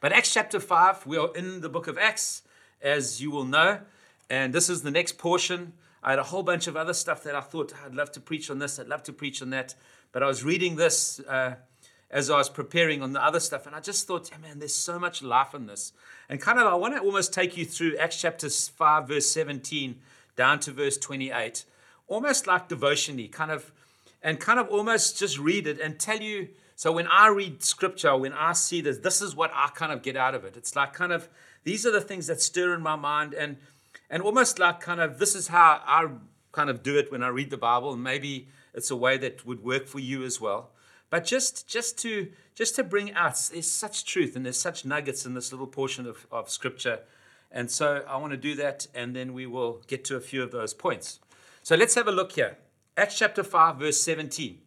But 0.00 0.12
Acts 0.12 0.32
chapter 0.32 0.60
5, 0.60 1.06
we 1.06 1.16
are 1.16 1.34
in 1.34 1.60
the 1.60 1.68
book 1.68 1.86
of 1.86 1.98
Acts, 1.98 2.42
as 2.80 3.20
you 3.20 3.30
will 3.30 3.44
know. 3.44 3.80
And 4.28 4.52
this 4.52 4.68
is 4.68 4.82
the 4.82 4.90
next 4.90 5.18
portion. 5.18 5.72
I 6.02 6.10
had 6.10 6.18
a 6.18 6.24
whole 6.24 6.42
bunch 6.42 6.66
of 6.66 6.76
other 6.76 6.94
stuff 6.94 7.22
that 7.24 7.34
I 7.34 7.40
thought 7.40 7.72
I'd 7.84 7.94
love 7.94 8.12
to 8.12 8.20
preach 8.20 8.50
on 8.50 8.58
this, 8.58 8.78
I'd 8.78 8.88
love 8.88 9.02
to 9.04 9.12
preach 9.12 9.42
on 9.42 9.50
that. 9.50 9.74
But 10.12 10.22
I 10.22 10.26
was 10.26 10.44
reading 10.44 10.76
this 10.76 11.20
uh, 11.20 11.56
as 12.10 12.30
I 12.30 12.38
was 12.38 12.48
preparing 12.48 13.02
on 13.02 13.12
the 13.12 13.22
other 13.22 13.40
stuff, 13.40 13.66
and 13.66 13.74
I 13.74 13.80
just 13.80 14.06
thought, 14.06 14.30
man, 14.40 14.58
there's 14.58 14.74
so 14.74 14.98
much 14.98 15.22
life 15.22 15.54
in 15.54 15.66
this. 15.66 15.92
And 16.28 16.40
kind 16.40 16.58
of, 16.58 16.66
I 16.66 16.74
want 16.74 16.94
to 16.94 17.00
almost 17.00 17.32
take 17.32 17.56
you 17.56 17.64
through 17.64 17.96
Acts 17.96 18.20
chapter 18.20 18.48
5, 18.48 19.08
verse 19.08 19.28
17 19.30 19.98
down 20.36 20.60
to 20.60 20.70
verse 20.70 20.96
28, 20.96 21.64
almost 22.08 22.46
like 22.46 22.68
devotionally, 22.68 23.28
kind 23.28 23.50
of, 23.50 23.72
and 24.22 24.38
kind 24.38 24.60
of 24.60 24.68
almost 24.68 25.18
just 25.18 25.38
read 25.38 25.66
it 25.66 25.80
and 25.80 25.98
tell 25.98 26.20
you. 26.20 26.48
So 26.76 26.92
when 26.92 27.06
I 27.06 27.28
read 27.28 27.64
scripture, 27.64 28.14
when 28.16 28.34
I 28.34 28.52
see 28.52 28.82
this, 28.82 28.98
this 28.98 29.22
is 29.22 29.34
what 29.34 29.50
I 29.54 29.68
kind 29.74 29.92
of 29.92 30.02
get 30.02 30.14
out 30.14 30.34
of 30.34 30.44
it. 30.44 30.58
It's 30.58 30.76
like 30.76 30.92
kind 30.92 31.10
of, 31.10 31.28
these 31.64 31.86
are 31.86 31.90
the 31.90 32.02
things 32.02 32.26
that 32.26 32.42
stir 32.42 32.74
in 32.74 32.82
my 32.82 32.96
mind. 32.96 33.32
And 33.32 33.56
and 34.10 34.22
almost 34.22 34.58
like 34.58 34.80
kind 34.80 35.00
of 35.00 35.18
this 35.18 35.34
is 35.34 35.48
how 35.48 35.80
I 35.84 36.06
kind 36.52 36.70
of 36.70 36.82
do 36.82 36.98
it 36.98 37.10
when 37.10 37.22
I 37.22 37.28
read 37.28 37.48
the 37.48 37.56
Bible. 37.56 37.94
And 37.94 38.04
maybe 38.04 38.48
it's 38.74 38.90
a 38.90 38.96
way 38.96 39.16
that 39.16 39.46
would 39.46 39.64
work 39.64 39.86
for 39.86 39.98
you 40.00 40.22
as 40.22 40.38
well. 40.38 40.70
But 41.08 41.24
just 41.24 41.66
just 41.66 41.96
to 42.00 42.30
just 42.54 42.76
to 42.76 42.84
bring 42.84 43.12
out, 43.14 43.40
there's 43.50 43.70
such 43.70 44.04
truth 44.04 44.36
and 44.36 44.44
there's 44.44 44.60
such 44.60 44.84
nuggets 44.84 45.24
in 45.24 45.32
this 45.32 45.52
little 45.52 45.66
portion 45.66 46.06
of, 46.06 46.26
of 46.30 46.50
scripture. 46.50 47.00
And 47.50 47.70
so 47.70 48.04
I 48.06 48.18
want 48.18 48.32
to 48.32 48.36
do 48.36 48.54
that, 48.56 48.86
and 48.94 49.16
then 49.16 49.32
we 49.32 49.46
will 49.46 49.80
get 49.86 50.04
to 50.06 50.16
a 50.16 50.20
few 50.20 50.42
of 50.42 50.50
those 50.50 50.74
points. 50.74 51.20
So 51.62 51.74
let's 51.74 51.94
have 51.94 52.08
a 52.08 52.12
look 52.12 52.32
here. 52.32 52.58
Acts 52.96 53.18
chapter 53.18 53.42
5, 53.42 53.76
verse 53.76 54.00
17. 54.00 54.58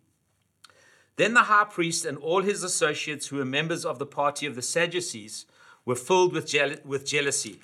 Then 1.19 1.33
the 1.33 1.43
high 1.43 1.65
priest 1.65 2.05
and 2.05 2.17
all 2.17 2.41
his 2.41 2.63
associates, 2.63 3.27
who 3.27 3.37
were 3.37 3.45
members 3.45 3.83
of 3.83 3.99
the 3.99 4.05
party 4.05 4.45
of 4.45 4.55
the 4.55 4.61
Sadducees, 4.61 5.45
were 5.85 5.95
filled 5.95 6.33
with, 6.33 6.47
je- 6.47 6.77
with 6.85 7.05
jealousy 7.05 7.59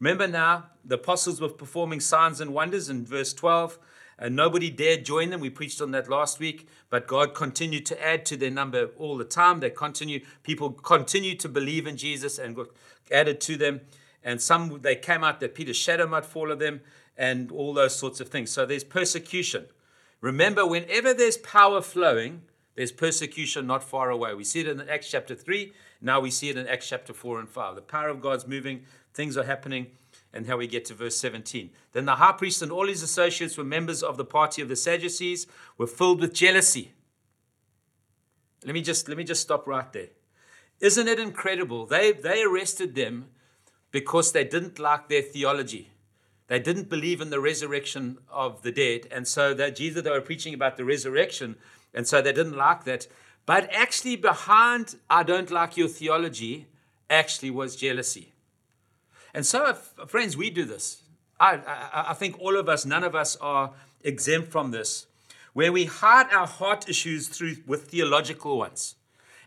Remember 0.00 0.26
now, 0.26 0.64
the 0.82 0.94
apostles 0.94 1.42
were 1.42 1.50
performing 1.50 2.00
signs 2.00 2.40
and 2.40 2.54
wonders 2.54 2.88
in 2.88 3.04
verse 3.04 3.34
12, 3.34 3.78
and 4.18 4.34
nobody 4.34 4.70
dared 4.70 5.04
join 5.04 5.28
them. 5.28 5.40
We 5.40 5.50
preached 5.50 5.82
on 5.82 5.90
that 5.90 6.08
last 6.08 6.40
week, 6.40 6.66
but 6.88 7.06
God 7.06 7.34
continued 7.34 7.84
to 7.86 8.02
add 8.02 8.24
to 8.26 8.36
their 8.36 8.50
number 8.50 8.90
all 8.96 9.18
the 9.18 9.24
time. 9.24 9.60
They 9.60 9.68
continue, 9.68 10.24
people 10.42 10.70
continued 10.70 11.38
to 11.40 11.50
believe 11.50 11.86
in 11.86 11.98
Jesus 11.98 12.38
and 12.38 12.56
got 12.56 12.68
added 13.12 13.42
to 13.42 13.58
them. 13.58 13.82
And 14.24 14.40
some 14.40 14.80
they 14.80 14.96
came 14.96 15.22
out 15.22 15.40
that 15.40 15.54
Peter's 15.54 15.76
shadow 15.76 16.06
might 16.06 16.24
fall 16.24 16.50
on 16.50 16.58
them, 16.58 16.80
and 17.16 17.52
all 17.52 17.74
those 17.74 17.94
sorts 17.94 18.20
of 18.20 18.30
things. 18.30 18.50
So 18.50 18.64
there's 18.64 18.84
persecution. 18.84 19.66
Remember, 20.22 20.66
whenever 20.66 21.12
there's 21.12 21.36
power 21.36 21.82
flowing, 21.82 22.42
there's 22.80 22.92
persecution 22.92 23.66
not 23.66 23.84
far 23.84 24.08
away. 24.08 24.32
We 24.32 24.42
see 24.42 24.60
it 24.60 24.66
in 24.66 24.88
Acts 24.88 25.10
chapter 25.10 25.34
3. 25.34 25.70
Now 26.00 26.18
we 26.18 26.30
see 26.30 26.48
it 26.48 26.56
in 26.56 26.66
Acts 26.66 26.88
chapter 26.88 27.12
4 27.12 27.40
and 27.40 27.46
5. 27.46 27.74
The 27.74 27.82
power 27.82 28.08
of 28.08 28.22
God's 28.22 28.46
moving 28.46 28.84
things 29.12 29.36
are 29.36 29.44
happening, 29.44 29.88
and 30.32 30.46
how 30.46 30.56
we 30.56 30.66
get 30.66 30.86
to 30.86 30.94
verse 30.94 31.18
17. 31.18 31.68
Then 31.92 32.06
the 32.06 32.14
high 32.14 32.32
priest 32.32 32.62
and 32.62 32.72
all 32.72 32.86
his 32.86 33.02
associates 33.02 33.58
were 33.58 33.64
members 33.64 34.02
of 34.02 34.16
the 34.16 34.24
party 34.24 34.62
of 34.62 34.70
the 34.70 34.76
Sadducees, 34.76 35.46
were 35.76 35.86
filled 35.86 36.22
with 36.22 36.32
jealousy. 36.32 36.92
Let 38.64 38.72
me 38.72 38.80
just 38.80 39.08
let 39.08 39.18
me 39.18 39.24
just 39.24 39.42
stop 39.42 39.66
right 39.68 39.92
there. 39.92 40.08
Isn't 40.80 41.06
it 41.06 41.18
incredible? 41.18 41.84
They 41.84 42.12
they 42.12 42.42
arrested 42.42 42.94
them 42.94 43.26
because 43.90 44.32
they 44.32 44.44
didn't 44.44 44.78
like 44.78 45.10
their 45.10 45.20
theology. 45.20 45.90
They 46.46 46.58
didn't 46.58 46.88
believe 46.88 47.20
in 47.20 47.28
the 47.28 47.40
resurrection 47.40 48.20
of 48.30 48.62
the 48.62 48.72
dead, 48.72 49.06
and 49.10 49.28
so 49.28 49.52
that 49.52 49.76
Jesus 49.76 50.02
they 50.02 50.10
were 50.10 50.22
preaching 50.22 50.54
about 50.54 50.78
the 50.78 50.86
resurrection, 50.86 51.56
and 51.94 52.06
so 52.06 52.20
they 52.20 52.32
didn't 52.32 52.56
like 52.56 52.84
that. 52.84 53.06
But 53.46 53.68
actually, 53.72 54.16
behind 54.16 54.96
I 55.08 55.22
don't 55.22 55.50
like 55.50 55.76
your 55.76 55.88
theology, 55.88 56.66
actually 57.08 57.50
was 57.50 57.76
jealousy. 57.76 58.32
And 59.34 59.44
so, 59.46 59.74
friends, 60.06 60.36
we 60.36 60.50
do 60.50 60.64
this. 60.64 61.02
I, 61.38 61.56
I, 61.56 62.10
I 62.10 62.14
think 62.14 62.38
all 62.38 62.56
of 62.56 62.68
us, 62.68 62.84
none 62.84 63.04
of 63.04 63.14
us 63.14 63.36
are 63.36 63.72
exempt 64.02 64.50
from 64.50 64.70
this, 64.70 65.06
where 65.52 65.72
we 65.72 65.86
hide 65.86 66.32
our 66.32 66.46
heart 66.46 66.88
issues 66.88 67.28
through 67.28 67.56
with 67.66 67.88
theological 67.88 68.58
ones. 68.58 68.96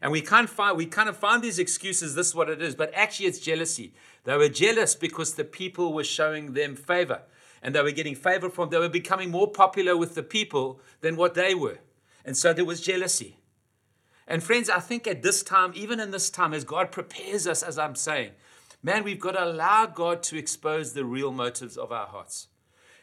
And 0.02 0.12
we 0.12 0.22
can't 0.22 0.50
find 0.50 0.76
we 0.76 0.86
kind 0.86 1.08
of 1.08 1.16
find 1.16 1.42
these 1.42 1.60
excuses, 1.60 2.14
this 2.14 2.28
is 2.28 2.36
what 2.36 2.50
it 2.50 2.62
is, 2.62 2.76
but 2.76 2.92
actually 2.94 3.28
it's 3.28 3.40
jealousy. 3.40 3.94
They 4.26 4.36
were 4.36 4.50
jealous 4.50 4.96
because 4.96 5.36
the 5.36 5.46
people 5.46 5.94
were 5.94 6.04
showing 6.04 6.54
them 6.54 6.76
favor. 6.76 7.22
And 7.62 7.74
they 7.74 7.82
were 7.82 7.92
getting 7.92 8.16
favor 8.16 8.50
from 8.50 8.70
they 8.70 8.80
were 8.80 8.90
becoming 8.90 9.32
more 9.32 9.50
popular 9.50 9.96
with 9.96 10.16
the 10.16 10.24
people 10.24 10.82
than 11.00 11.16
what 11.16 11.36
they 11.36 11.56
were. 11.56 11.80
And 12.26 12.38
so 12.38 12.54
there 12.54 12.66
was 12.66 12.82
jealousy. 12.82 13.38
And 14.28 14.42
friends, 14.42 14.70
I 14.70 14.80
think 14.80 15.08
at 15.08 15.22
this 15.22 15.44
time, 15.44 15.74
even 15.76 16.00
in 16.00 16.12
this 16.12 16.30
time, 16.30 16.54
as 16.54 16.64
God 16.64 16.92
prepares 16.92 17.46
us, 17.46 17.62
as 17.62 17.78
I'm 17.78 17.96
saying, 17.96 18.32
man, 18.82 19.04
we've 19.04 19.20
got 19.20 19.34
to 19.34 19.44
allow 19.44 19.86
God 19.86 20.24
to 20.24 20.38
expose 20.38 20.94
the 20.94 21.04
real 21.04 21.32
motives 21.32 21.78
of 21.78 21.92
our 21.92 22.08
hearts. 22.08 22.48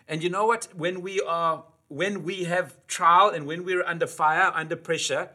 And 0.08 0.22
you 0.22 0.30
know 0.30 0.46
what? 0.46 0.68
When 0.74 1.02
we 1.02 1.20
are 1.20 1.64
when 1.88 2.22
we 2.22 2.44
have 2.44 2.86
trial 2.86 3.30
and 3.30 3.46
when 3.46 3.64
we're 3.64 3.84
under 3.84 4.06
fire, 4.06 4.52
under 4.54 4.76
pressure, 4.76 5.28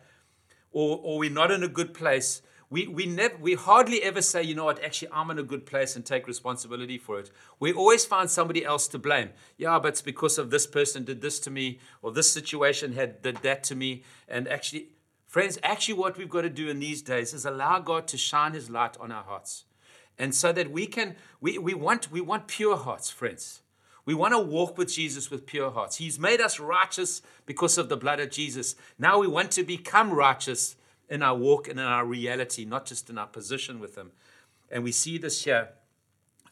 or, 0.71 0.99
or 1.03 1.17
we're 1.19 1.29
not 1.29 1.51
in 1.51 1.63
a 1.63 1.67
good 1.67 1.93
place, 1.93 2.41
we, 2.69 2.87
we, 2.87 3.29
we 3.39 3.53
hardly 3.53 4.01
ever 4.01 4.21
say, 4.21 4.41
you 4.41 4.55
know 4.55 4.65
what, 4.65 4.83
actually, 4.83 5.09
I'm 5.11 5.29
in 5.31 5.39
a 5.39 5.43
good 5.43 5.65
place 5.65 5.95
and 5.95 6.05
take 6.05 6.27
responsibility 6.27 6.97
for 6.97 7.19
it. 7.19 7.31
We 7.59 7.71
always 7.71 8.05
find 8.05 8.29
somebody 8.29 8.65
else 8.65 8.87
to 8.89 8.99
blame. 8.99 9.29
Yeah, 9.57 9.79
but 9.79 9.89
it's 9.89 10.01
because 10.01 10.37
of 10.37 10.49
this 10.49 10.65
person 10.65 11.03
did 11.03 11.21
this 11.21 11.39
to 11.41 11.51
me, 11.51 11.79
or 12.01 12.11
this 12.11 12.31
situation 12.31 12.93
had 12.93 13.21
did 13.21 13.37
that 13.37 13.63
to 13.65 13.75
me. 13.75 14.03
And 14.27 14.47
actually, 14.47 14.89
friends, 15.27 15.59
actually, 15.63 15.95
what 15.95 16.17
we've 16.17 16.29
got 16.29 16.41
to 16.41 16.49
do 16.49 16.69
in 16.69 16.79
these 16.79 17.01
days 17.01 17.33
is 17.33 17.45
allow 17.45 17.79
God 17.79 18.07
to 18.09 18.17
shine 18.17 18.53
his 18.53 18.69
light 18.69 18.97
on 18.99 19.11
our 19.11 19.23
hearts. 19.23 19.65
And 20.17 20.33
so 20.33 20.51
that 20.53 20.71
we 20.71 20.87
can, 20.87 21.15
we, 21.41 21.57
we, 21.57 21.73
want, 21.73 22.11
we 22.11 22.21
want 22.21 22.47
pure 22.47 22.77
hearts, 22.77 23.11
friends. 23.11 23.61
We 24.05 24.13
want 24.13 24.33
to 24.33 24.39
walk 24.39 24.77
with 24.77 24.93
Jesus 24.93 25.31
with 25.31 25.45
pure 25.45 25.71
hearts. 25.71 25.97
He's 25.97 26.19
made 26.19 26.39
us 26.39 26.59
righteous 26.59 27.21
because 27.45 27.77
of 27.77 27.89
the 27.89 27.97
blood 27.97 28.19
of 28.19 28.29
Jesus. 28.29 28.75
Now 28.99 29.19
we 29.19 29.27
want 29.27 29.51
to 29.51 29.63
become 29.63 30.13
righteous 30.13 30.75
in 31.09 31.21
our 31.21 31.35
walk 31.35 31.67
and 31.67 31.79
in 31.79 31.85
our 31.85 32.05
reality, 32.05 32.65
not 32.65 32.85
just 32.85 33.09
in 33.09 33.17
our 33.17 33.27
position 33.27 33.79
with 33.79 33.95
Him. 33.95 34.11
And 34.71 34.83
we 34.83 34.91
see 34.91 35.17
this 35.17 35.43
here 35.43 35.69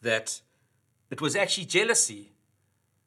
that 0.01 0.41
it 1.09 1.21
was 1.21 1.35
actually 1.35 1.65
jealousy 1.65 2.31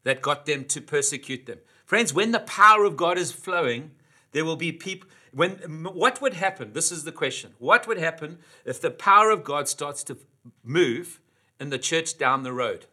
that 0.04 0.22
got 0.22 0.46
them 0.46 0.64
to 0.64 0.80
persecute 0.80 1.46
them. 1.46 1.58
Friends, 1.84 2.12
when 2.14 2.32
the 2.32 2.40
power 2.40 2.84
of 2.84 2.96
God 2.96 3.18
is 3.18 3.32
flowing, 3.32 3.92
there 4.32 4.44
will 4.44 4.56
be 4.56 4.72
people. 4.72 5.08
When 5.32 5.52
what 5.92 6.20
would 6.20 6.34
happen? 6.34 6.72
This 6.72 6.90
is 6.90 7.04
the 7.04 7.12
question. 7.12 7.54
What 7.58 7.86
would 7.86 7.98
happen 7.98 8.38
if 8.64 8.80
the 8.80 8.90
power 8.90 9.30
of 9.30 9.44
God 9.44 9.68
starts 9.68 10.02
to 10.04 10.16
move 10.64 11.20
in 11.60 11.70
the 11.70 11.78
church 11.78 12.18
down 12.18 12.42
the 12.42 12.52
road? 12.52 12.86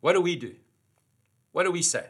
What 0.00 0.14
do 0.14 0.20
we 0.20 0.36
do? 0.36 0.56
What 1.52 1.64
do 1.64 1.70
we 1.70 1.82
say? 1.82 2.06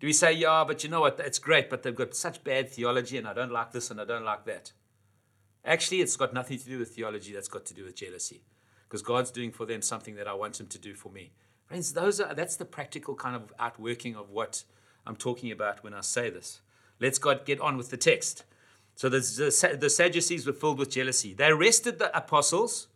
Do 0.00 0.06
we 0.06 0.12
say, 0.12 0.32
yeah, 0.32 0.64
but 0.66 0.84
you 0.84 0.90
know 0.90 1.00
what? 1.00 1.18
It's 1.20 1.38
great, 1.38 1.68
but 1.68 1.82
they've 1.82 1.94
got 1.94 2.14
such 2.14 2.44
bad 2.44 2.70
theology 2.70 3.18
and 3.18 3.26
I 3.26 3.34
don't 3.34 3.50
like 3.50 3.72
this 3.72 3.90
and 3.90 4.00
I 4.00 4.04
don't 4.04 4.24
like 4.24 4.44
that. 4.44 4.72
Actually, 5.64 6.00
it's 6.00 6.16
got 6.16 6.32
nothing 6.32 6.58
to 6.58 6.64
do 6.64 6.78
with 6.78 6.94
theology, 6.94 7.32
that's 7.32 7.48
got 7.48 7.66
to 7.66 7.74
do 7.74 7.84
with 7.84 7.96
jealousy. 7.96 8.42
Because 8.84 9.02
God's 9.02 9.30
doing 9.30 9.50
for 9.50 9.66
them 9.66 9.82
something 9.82 10.14
that 10.14 10.28
I 10.28 10.34
want 10.34 10.60
Him 10.60 10.66
to 10.68 10.78
do 10.78 10.94
for 10.94 11.10
me. 11.10 11.32
Friends, 11.66 11.92
those 11.92 12.20
are, 12.20 12.32
that's 12.32 12.56
the 12.56 12.64
practical 12.64 13.14
kind 13.14 13.36
of 13.36 13.52
outworking 13.58 14.14
of 14.14 14.30
what 14.30 14.64
I'm 15.06 15.16
talking 15.16 15.50
about 15.50 15.82
when 15.82 15.92
I 15.92 16.00
say 16.00 16.30
this. 16.30 16.60
Let's 17.00 17.18
God 17.18 17.44
get 17.44 17.60
on 17.60 17.76
with 17.76 17.90
the 17.90 17.96
text. 17.96 18.44
So 18.94 19.08
the, 19.08 19.18
the, 19.18 19.78
the 19.78 19.90
Sadducees 19.90 20.46
were 20.46 20.52
filled 20.52 20.78
with 20.78 20.90
jealousy. 20.90 21.34
They 21.34 21.48
arrested 21.48 21.98
the 21.98 22.16
apostles, 22.16 22.88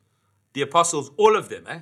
the 0.53 0.63
apostles, 0.63 1.11
all 1.17 1.37
of 1.37 1.49
them, 1.49 1.65
eh? 1.69 1.81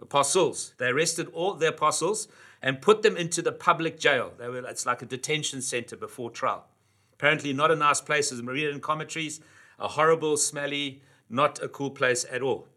apostles. 0.00 0.74
They 0.78 0.86
arrested 0.86 1.28
all 1.32 1.54
the 1.54 1.68
apostles 1.68 2.28
and 2.62 2.82
put 2.82 3.02
them 3.02 3.16
into 3.16 3.42
the 3.42 3.52
public 3.52 3.98
jail. 3.98 4.32
They 4.38 4.48
were, 4.48 4.66
it's 4.66 4.86
like 4.86 5.02
a 5.02 5.06
detention 5.06 5.62
center 5.62 5.96
before 5.96 6.30
trial. 6.30 6.66
Apparently, 7.12 7.52
not 7.52 7.70
a 7.70 7.76
nice 7.76 8.00
place, 8.00 8.32
as 8.32 8.42
read 8.42 8.68
in 8.68 8.80
commentaries, 8.80 9.40
a 9.78 9.88
horrible, 9.88 10.36
smelly, 10.36 11.02
not 11.28 11.62
a 11.62 11.68
cool 11.68 11.90
place 11.90 12.24
at 12.30 12.42
all. 12.42 12.68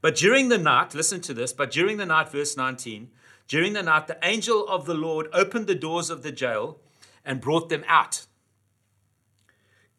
But 0.00 0.16
during 0.16 0.48
the 0.48 0.58
night, 0.58 0.94
listen 0.94 1.20
to 1.22 1.34
this, 1.34 1.52
but 1.52 1.70
during 1.70 1.96
the 1.96 2.06
night, 2.06 2.30
verse 2.30 2.56
19, 2.56 3.10
during 3.48 3.72
the 3.72 3.82
night, 3.82 4.06
the 4.06 4.18
angel 4.22 4.66
of 4.68 4.86
the 4.86 4.94
Lord 4.94 5.28
opened 5.32 5.66
the 5.66 5.74
doors 5.74 6.10
of 6.10 6.22
the 6.22 6.32
jail 6.32 6.78
and 7.24 7.40
brought 7.40 7.68
them 7.68 7.84
out. 7.86 8.26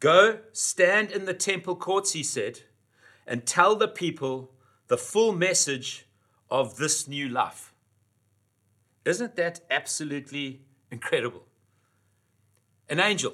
Go, 0.00 0.40
stand 0.52 1.10
in 1.10 1.24
the 1.24 1.34
temple 1.34 1.74
courts, 1.74 2.12
he 2.12 2.22
said, 2.22 2.60
and 3.26 3.44
tell 3.44 3.74
the 3.74 3.88
people 3.88 4.52
the 4.86 4.98
full 4.98 5.32
message 5.32 6.06
of 6.50 6.76
this 6.76 7.08
new 7.08 7.28
life. 7.28 7.67
Isn't 9.08 9.36
that 9.36 9.60
absolutely 9.70 10.60
incredible? 10.90 11.44
An 12.90 13.00
angel. 13.00 13.32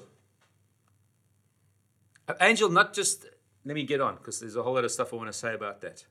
An 2.29 2.37
angel, 2.41 2.71
not 2.71 2.95
just, 2.95 3.27
let 3.65 3.75
me 3.75 3.83
get 3.83 4.01
on 4.01 4.15
because 4.15 4.39
there's 4.39 4.55
a 4.55 4.63
whole 4.63 4.75
lot 4.75 4.85
of 4.85 4.93
stuff 4.93 5.13
I 5.13 5.17
want 5.17 5.31
to 5.31 5.33
say 5.33 5.53
about 5.53 5.81
that. 5.81 6.05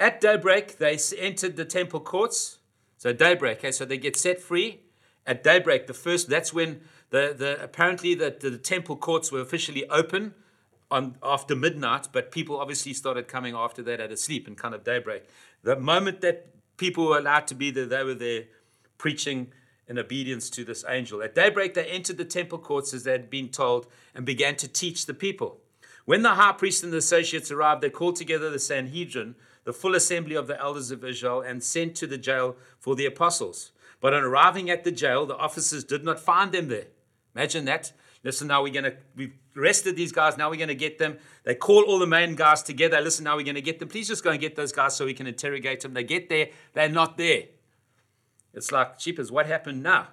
At 0.00 0.22
daybreak, 0.22 0.78
they 0.78 0.98
entered 1.18 1.56
the 1.56 1.66
temple 1.66 2.00
courts. 2.00 2.60
So, 2.96 3.12
daybreak, 3.12 3.58
okay, 3.58 3.72
so 3.72 3.84
they 3.84 3.98
get 3.98 4.16
set 4.16 4.40
free. 4.40 4.80
At 5.26 5.44
daybreak, 5.44 5.86
the 5.86 5.92
first, 5.92 6.30
that's 6.30 6.54
when 6.54 6.80
the, 7.10 7.34
the 7.36 7.62
apparently 7.62 8.14
the, 8.14 8.34
the 8.40 8.56
temple 8.56 8.96
courts 8.96 9.30
were 9.30 9.40
officially 9.40 9.86
open 9.90 10.32
on 10.90 11.16
after 11.22 11.54
midnight, 11.54 12.08
but 12.10 12.32
people 12.32 12.58
obviously 12.58 12.94
started 12.94 13.28
coming 13.28 13.54
after 13.54 13.82
that 13.82 14.00
at 14.00 14.10
a 14.10 14.16
sleep 14.16 14.46
and 14.46 14.56
kind 14.56 14.74
of 14.74 14.82
daybreak. 14.82 15.24
The 15.62 15.76
moment 15.76 16.22
that 16.22 16.46
people 16.78 17.06
were 17.08 17.18
allowed 17.18 17.46
to 17.48 17.54
be 17.54 17.70
there, 17.70 17.86
they 17.86 18.02
were 18.02 18.14
there 18.14 18.44
preaching 19.02 19.52
in 19.88 19.98
obedience 19.98 20.48
to 20.48 20.64
this 20.64 20.84
angel. 20.88 21.22
At 21.24 21.34
daybreak, 21.34 21.74
they 21.74 21.86
entered 21.86 22.18
the 22.18 22.24
temple 22.24 22.58
courts 22.58 22.94
as 22.94 23.02
they 23.02 23.10
had 23.10 23.28
been 23.28 23.48
told 23.48 23.88
and 24.14 24.24
began 24.24 24.54
to 24.56 24.68
teach 24.68 25.06
the 25.06 25.12
people. 25.12 25.58
When 26.04 26.22
the 26.22 26.36
high 26.36 26.52
priest 26.52 26.84
and 26.84 26.92
the 26.92 26.98
associates 26.98 27.50
arrived, 27.50 27.82
they 27.82 27.90
called 27.90 28.14
together 28.14 28.48
the 28.48 28.60
Sanhedrin, 28.60 29.34
the 29.64 29.72
full 29.72 29.96
assembly 29.96 30.36
of 30.36 30.46
the 30.46 30.60
elders 30.60 30.92
of 30.92 31.04
Israel, 31.04 31.40
and 31.40 31.64
sent 31.64 31.96
to 31.96 32.06
the 32.06 32.16
jail 32.16 32.54
for 32.78 32.94
the 32.94 33.06
apostles. 33.06 33.72
But 34.00 34.14
on 34.14 34.22
arriving 34.22 34.70
at 34.70 34.84
the 34.84 34.92
jail, 34.92 35.26
the 35.26 35.36
officers 35.36 35.82
did 35.82 36.04
not 36.04 36.20
find 36.20 36.52
them 36.52 36.68
there. 36.68 36.86
Imagine 37.34 37.64
that. 37.64 37.92
Listen, 38.22 38.46
now 38.46 38.62
we're 38.62 38.72
going 38.72 38.84
to, 38.84 38.94
we've 39.16 39.34
arrested 39.56 39.96
these 39.96 40.12
guys. 40.12 40.36
Now 40.36 40.48
we're 40.48 40.56
going 40.56 40.68
to 40.68 40.76
get 40.76 40.98
them. 40.98 41.18
They 41.42 41.56
call 41.56 41.82
all 41.82 41.98
the 41.98 42.06
main 42.06 42.36
guys 42.36 42.62
together. 42.62 43.00
Listen, 43.00 43.24
now 43.24 43.36
we're 43.36 43.44
going 43.44 43.56
to 43.56 43.62
get 43.62 43.80
them. 43.80 43.88
Please 43.88 44.06
just 44.06 44.22
go 44.22 44.30
and 44.30 44.40
get 44.40 44.54
those 44.54 44.70
guys 44.70 44.94
so 44.94 45.06
we 45.06 45.14
can 45.14 45.26
interrogate 45.26 45.80
them. 45.80 45.92
They 45.92 46.04
get 46.04 46.28
there. 46.28 46.50
They're 46.72 46.88
not 46.88 47.16
there. 47.16 47.44
It's 48.54 48.72
like, 48.72 48.98
cheapers, 48.98 49.32
what 49.32 49.46
happened 49.46 49.82
now? 49.82 50.08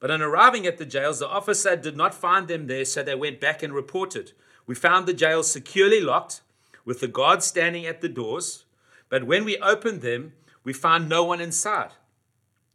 But 0.00 0.10
on 0.10 0.22
arriving 0.22 0.66
at 0.66 0.78
the 0.78 0.86
jails, 0.86 1.18
the 1.18 1.28
officer 1.28 1.74
did 1.74 1.96
not 1.96 2.14
find 2.14 2.46
them 2.46 2.66
there, 2.66 2.84
so 2.84 3.02
they 3.02 3.14
went 3.14 3.40
back 3.40 3.62
and 3.62 3.72
reported. 3.72 4.32
We 4.66 4.74
found 4.74 5.06
the 5.06 5.14
jails 5.14 5.50
securely 5.50 6.00
locked, 6.00 6.42
with 6.84 7.00
the 7.00 7.08
guards 7.08 7.46
standing 7.46 7.84
at 7.84 8.00
the 8.00 8.08
doors. 8.08 8.64
But 9.08 9.24
when 9.24 9.44
we 9.44 9.58
opened 9.58 10.02
them, 10.02 10.34
we 10.62 10.72
found 10.72 11.08
no 11.08 11.24
one 11.24 11.40
inside. 11.40 11.92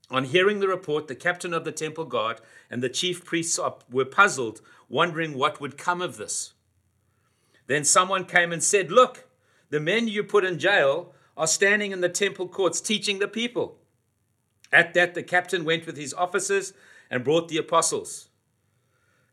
On 0.10 0.26
hearing 0.26 0.60
the 0.60 0.68
report, 0.68 1.08
the 1.08 1.16
captain 1.16 1.54
of 1.54 1.64
the 1.64 1.72
temple 1.72 2.06
guard 2.06 2.42
and 2.70 2.84
the 2.84 2.90
chief 2.90 3.24
priests 3.24 3.60
were 3.90 4.06
puzzled, 4.06 4.62
wondering 4.90 5.38
what 5.38 5.62
would 5.62 5.78
come 5.78 6.02
of 6.02 6.18
this. 6.18 6.54
Then 7.68 7.86
someone 7.86 8.26
came 8.26 8.52
and 8.52 8.64
said, 8.64 8.92
Look, 8.92 9.28
the 9.70 9.80
men 9.80 10.08
you 10.08 10.24
put 10.24 10.44
in 10.44 10.60
jail 10.60 11.14
are 11.38 11.48
standing 11.48 11.92
in 11.92 12.02
the 12.02 12.10
temple 12.10 12.48
courts 12.48 12.82
teaching 12.82 13.20
the 13.20 13.28
people. 13.28 13.78
At 14.74 14.94
that, 14.96 15.14
the 15.14 15.24
captain 15.24 15.64
went 15.64 15.86
with 15.86 15.96
his 15.96 16.14
officers 16.14 16.74
and 17.10 17.24
brought 17.24 17.48
the 17.48 17.58
apostles. 17.58 18.28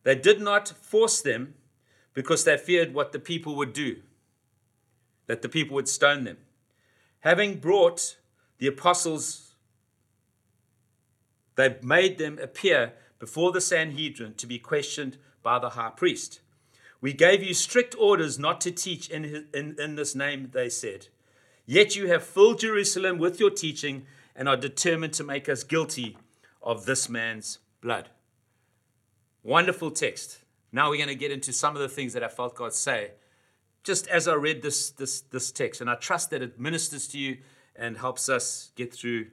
They 0.04 0.14
did 0.14 0.40
not 0.40 0.68
force 0.68 1.20
them 1.20 1.54
because 2.14 2.44
they 2.44 2.56
feared 2.56 2.94
what 2.94 3.12
the 3.12 3.18
people 3.18 3.56
would 3.56 3.72
do, 3.72 3.96
that 5.26 5.42
the 5.42 5.48
people 5.48 5.74
would 5.74 5.88
stone 5.88 6.24
them. 6.24 6.36
Having 7.20 7.60
brought 7.60 8.16
the 8.58 8.66
apostles 8.66 9.50
they 11.56 11.76
made 11.82 12.16
them 12.16 12.38
appear 12.38 12.94
before 13.18 13.52
the 13.52 13.60
Sanhedrin 13.60 14.32
to 14.34 14.46
be 14.46 14.58
questioned 14.58 15.18
by 15.42 15.58
the 15.58 15.70
high 15.70 15.90
priest. 15.90 16.40
We 17.02 17.12
gave 17.12 17.42
you 17.42 17.52
strict 17.52 17.94
orders 17.98 18.38
not 18.38 18.62
to 18.62 18.70
teach 18.70 19.10
in, 19.10 19.24
his, 19.24 19.44
in, 19.52 19.76
in 19.78 19.94
this 19.94 20.14
name, 20.14 20.50
they 20.52 20.70
said. 20.70 21.08
Yet 21.66 21.96
you 21.96 22.08
have 22.08 22.24
filled 22.24 22.60
Jerusalem 22.60 23.18
with 23.18 23.38
your 23.38 23.50
teaching 23.50 24.06
and 24.34 24.48
are 24.48 24.56
determined 24.56 25.12
to 25.14 25.24
make 25.24 25.48
us 25.48 25.62
guilty 25.62 26.16
of 26.62 26.86
this 26.86 27.08
man's 27.08 27.58
blood. 27.80 28.08
Wonderful 29.42 29.90
text. 29.90 30.38
Now 30.72 30.90
we're 30.90 30.96
going 30.96 31.08
to 31.08 31.14
get 31.14 31.32
into 31.32 31.52
some 31.52 31.74
of 31.74 31.82
the 31.82 31.88
things 31.88 32.12
that 32.12 32.22
I 32.22 32.28
felt 32.28 32.54
God 32.54 32.74
say 32.74 33.12
just 33.82 34.06
as 34.08 34.28
I 34.28 34.34
read 34.34 34.60
this, 34.60 34.90
this, 34.90 35.22
this 35.22 35.50
text. 35.50 35.80
And 35.80 35.88
I 35.88 35.94
trust 35.94 36.30
that 36.30 36.42
it 36.42 36.60
ministers 36.60 37.08
to 37.08 37.18
you 37.18 37.38
and 37.74 37.96
helps 37.96 38.28
us 38.28 38.72
get 38.76 38.92
through 38.92 39.28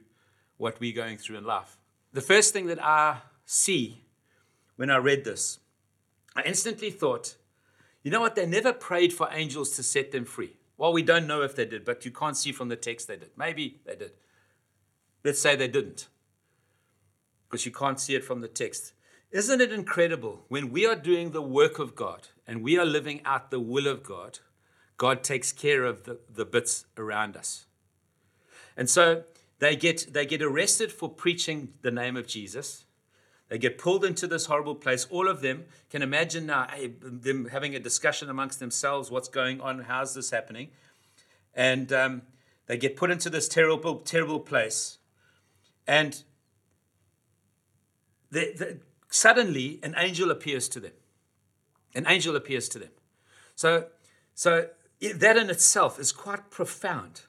what 0.56 0.80
we're 0.80 0.94
going 0.94 1.18
through 1.18 1.36
in 1.36 1.44
life 1.44 1.78
the 2.12 2.20
first 2.20 2.52
thing 2.52 2.66
that 2.66 2.82
I 2.82 3.18
see 3.44 4.04
when 4.76 4.90
I 4.90 4.96
read 4.96 5.24
this, 5.24 5.58
I 6.34 6.42
instantly 6.42 6.90
thought, 6.90 7.36
you 8.02 8.10
know 8.10 8.20
what? 8.20 8.34
They 8.34 8.46
never 8.46 8.72
prayed 8.72 9.12
for 9.12 9.28
angels 9.32 9.76
to 9.76 9.82
set 9.82 10.12
them 10.12 10.24
free. 10.24 10.56
Well, 10.76 10.92
we 10.92 11.02
don't 11.02 11.26
know 11.26 11.42
if 11.42 11.56
they 11.56 11.64
did, 11.64 11.84
but 11.84 12.04
you 12.04 12.10
can't 12.10 12.36
see 12.36 12.52
from 12.52 12.68
the 12.68 12.76
text 12.76 13.08
they 13.08 13.16
did. 13.16 13.30
Maybe 13.36 13.80
they 13.84 13.96
did. 13.96 14.12
Let's 15.28 15.42
say 15.42 15.56
they 15.56 15.68
didn't, 15.68 16.08
because 17.44 17.66
you 17.66 17.70
can't 17.70 18.00
see 18.00 18.14
it 18.14 18.24
from 18.24 18.40
the 18.40 18.48
text. 18.48 18.94
Isn't 19.30 19.60
it 19.60 19.74
incredible 19.74 20.46
when 20.48 20.70
we 20.70 20.86
are 20.86 20.96
doing 20.96 21.32
the 21.32 21.42
work 21.42 21.78
of 21.78 21.94
God 21.94 22.28
and 22.46 22.62
we 22.62 22.78
are 22.78 22.86
living 22.86 23.20
out 23.26 23.50
the 23.50 23.60
will 23.60 23.86
of 23.86 24.02
God, 24.02 24.38
God 24.96 25.22
takes 25.22 25.52
care 25.52 25.84
of 25.84 26.04
the, 26.04 26.18
the 26.32 26.46
bits 26.46 26.86
around 26.96 27.36
us. 27.36 27.66
And 28.74 28.88
so 28.88 29.24
they 29.58 29.76
get, 29.76 30.14
they 30.14 30.24
get 30.24 30.40
arrested 30.40 30.90
for 30.90 31.10
preaching 31.10 31.74
the 31.82 31.90
name 31.90 32.16
of 32.16 32.26
Jesus. 32.26 32.86
They 33.50 33.58
get 33.58 33.76
pulled 33.76 34.06
into 34.06 34.26
this 34.26 34.46
horrible 34.46 34.76
place. 34.76 35.06
All 35.10 35.28
of 35.28 35.42
them 35.42 35.66
can 35.90 36.00
imagine 36.00 36.46
now 36.46 36.68
hey, 36.72 36.94
them 37.02 37.48
having 37.52 37.74
a 37.74 37.80
discussion 37.80 38.30
amongst 38.30 38.60
themselves 38.60 39.10
what's 39.10 39.28
going 39.28 39.60
on, 39.60 39.80
how's 39.80 40.14
this 40.14 40.30
happening? 40.30 40.70
And 41.52 41.92
um, 41.92 42.22
they 42.64 42.78
get 42.78 42.96
put 42.96 43.10
into 43.10 43.28
this 43.28 43.46
terrible, 43.46 43.96
terrible 43.96 44.40
place. 44.40 44.97
And 45.88 46.22
suddenly, 49.08 49.80
an 49.82 49.94
angel 49.96 50.30
appears 50.30 50.68
to 50.68 50.80
them. 50.80 50.92
An 51.94 52.04
angel 52.06 52.36
appears 52.36 52.68
to 52.68 52.78
them. 52.78 52.90
So, 53.56 53.86
so 54.34 54.68
that 55.00 55.36
in 55.38 55.48
itself 55.48 55.98
is 55.98 56.12
quite 56.12 56.50
profound. 56.50 57.22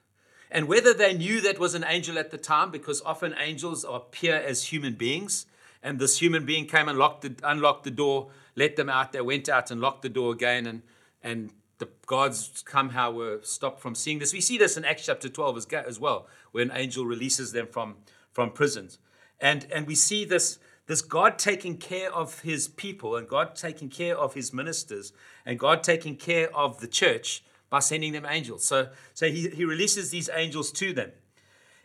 And 0.52 0.68
whether 0.68 0.94
they 0.94 1.14
knew 1.14 1.40
that 1.42 1.58
was 1.58 1.74
an 1.74 1.86
angel 1.88 2.20
at 2.20 2.32
the 2.32 2.38
time, 2.38 2.70
because 2.70 3.02
often 3.04 3.34
angels 3.40 3.86
appear 3.88 4.36
as 4.36 4.66
human 4.66 4.96
beings, 4.96 5.46
and 5.82 5.98
this 5.98 6.20
human 6.20 6.46
being 6.46 6.66
came 6.66 6.90
and 6.90 6.98
locked 6.98 7.22
the, 7.22 7.36
unlocked 7.44 7.86
the 7.86 7.92
door, 7.92 8.30
let 8.58 8.76
them 8.76 8.90
out. 8.90 9.14
They 9.14 9.22
went 9.22 9.48
out 9.48 9.72
and 9.72 9.80
locked 9.80 10.02
the 10.02 10.10
door 10.10 10.34
again, 10.34 10.68
and, 10.68 10.82
and 11.24 11.52
the 11.78 11.88
gods 12.08 12.64
somehow 12.70 13.12
were 13.12 13.40
stopped 13.44 13.80
from 13.80 13.96
seeing 13.96 14.20
this. 14.20 14.34
We 14.34 14.42
see 14.42 14.58
this 14.58 14.76
in 14.76 14.84
Acts 14.84 15.06
chapter 15.06 15.30
12 15.30 15.58
as, 15.58 15.66
as 15.66 16.00
well, 16.00 16.28
where 16.52 16.64
an 16.64 16.72
angel 16.74 17.06
releases 17.06 17.54
them 17.54 17.68
from, 17.68 17.96
from 18.32 18.52
prisons. 18.52 19.00
And, 19.40 19.68
and 19.72 19.88
we 19.88 19.96
see 19.96 20.26
this, 20.26 20.60
this 20.88 21.02
God 21.02 21.40
taking 21.40 21.78
care 21.78 22.14
of 22.14 22.42
his 22.42 22.68
people, 22.68 23.16
and 23.16 23.28
God 23.28 23.56
taking 23.56 23.90
care 23.90 24.18
of 24.18 24.34
his 24.34 24.54
ministers, 24.54 25.14
and 25.46 25.58
God 25.58 25.84
taking 25.84 26.16
care 26.16 26.56
of 26.56 26.80
the 26.80 26.88
church 26.88 27.44
by 27.70 27.80
sending 27.80 28.14
them 28.14 28.26
angels. 28.28 28.66
So, 28.66 28.90
so 29.14 29.30
he, 29.30 29.50
he 29.50 29.66
releases 29.66 30.10
these 30.10 30.30
angels 30.34 30.72
to 30.74 30.94
them. 30.94 31.12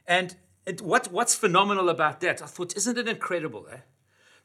And 0.06 0.36
it, 0.66 0.80
what, 0.80 1.12
what's 1.12 1.34
phenomenal 1.34 1.88
about 1.88 2.20
that? 2.20 2.42
I 2.42 2.46
thought, 2.46 2.76
isn't 2.76 2.98
it 2.98 3.08
incredible? 3.08 3.66
Eh? 3.70 3.78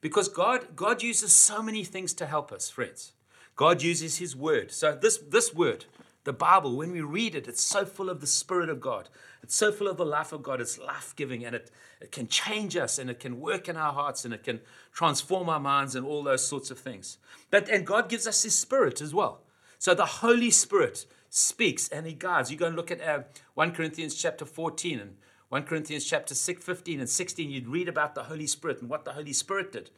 Because 0.02 0.28
God, 0.28 0.76
God 0.76 1.02
uses 1.02 1.34
so 1.34 1.62
many 1.62 1.84
things 1.84 2.14
to 2.16 2.26
help 2.26 2.52
us, 2.52 2.70
friends. 2.70 3.14
God 3.56 3.82
uses 3.82 4.18
his 4.18 4.36
word. 4.36 4.72
So 4.72 4.96
this, 4.96 5.18
this 5.18 5.54
word, 5.54 5.86
the 6.24 6.34
Bible, 6.34 6.76
when 6.76 6.92
we 6.92 7.02
read 7.02 7.36
it, 7.36 7.48
it's 7.48 7.64
so 7.64 7.86
full 7.86 8.10
of 8.10 8.22
the 8.22 8.28
Spirit 8.28 8.70
of 8.70 8.80
God. 8.80 9.10
It's 9.42 9.56
so 9.56 9.72
full 9.72 9.88
of 9.88 9.98
the 9.98 10.06
life 10.06 10.32
of 10.32 10.44
God. 10.44 10.62
It's 10.62 10.78
life 10.78 11.14
giving 11.16 11.46
and 11.46 11.56
it, 11.56 11.72
it 12.02 12.12
can 12.12 12.28
change 12.28 12.76
us 12.76 13.00
and 13.00 13.10
it 13.10 13.20
can 13.20 13.40
work 13.40 13.68
in 13.68 13.78
our 13.78 13.94
hearts 13.94 14.26
and 14.26 14.34
it 14.34 14.44
can 14.44 14.60
transform 14.94 15.50
our 15.50 15.60
minds 15.60 15.96
and 15.96 16.06
all 16.06 16.24
those 16.24 16.46
sorts 16.46 16.72
of 16.72 16.80
things. 16.80 17.18
But 17.50 17.70
and 17.70 17.86
God 17.86 18.10
gives 18.10 18.28
us 18.28 18.44
his 18.44 18.56
spirit 18.56 19.02
as 19.02 19.14
well. 19.14 19.42
So 19.78 19.94
the 19.94 20.06
Holy 20.06 20.52
Spirit 20.52 21.06
speaks 21.30 21.88
and 21.88 22.06
he 22.06 22.14
guides. 22.14 22.52
You 22.52 22.58
go 22.58 22.68
and 22.68 22.76
look 22.76 22.92
at 22.92 23.02
uh, 23.02 23.24
1 23.54 23.72
Corinthians 23.72 24.16
chapter 24.16 24.46
14 24.46 25.00
and 25.00 25.16
1 25.50 25.64
Corinthians 25.64 26.06
chapter 26.06 26.36
6, 26.36 26.64
15 26.64 27.00
and 27.00 27.10
16. 27.10 27.50
You'd 27.50 27.68
read 27.68 27.88
about 27.88 28.14
the 28.14 28.24
Holy 28.24 28.46
Spirit 28.46 28.82
and 28.82 28.90
what 28.90 29.06
the 29.06 29.14
Holy 29.14 29.34
Spirit 29.34 29.72
did. 29.72 29.90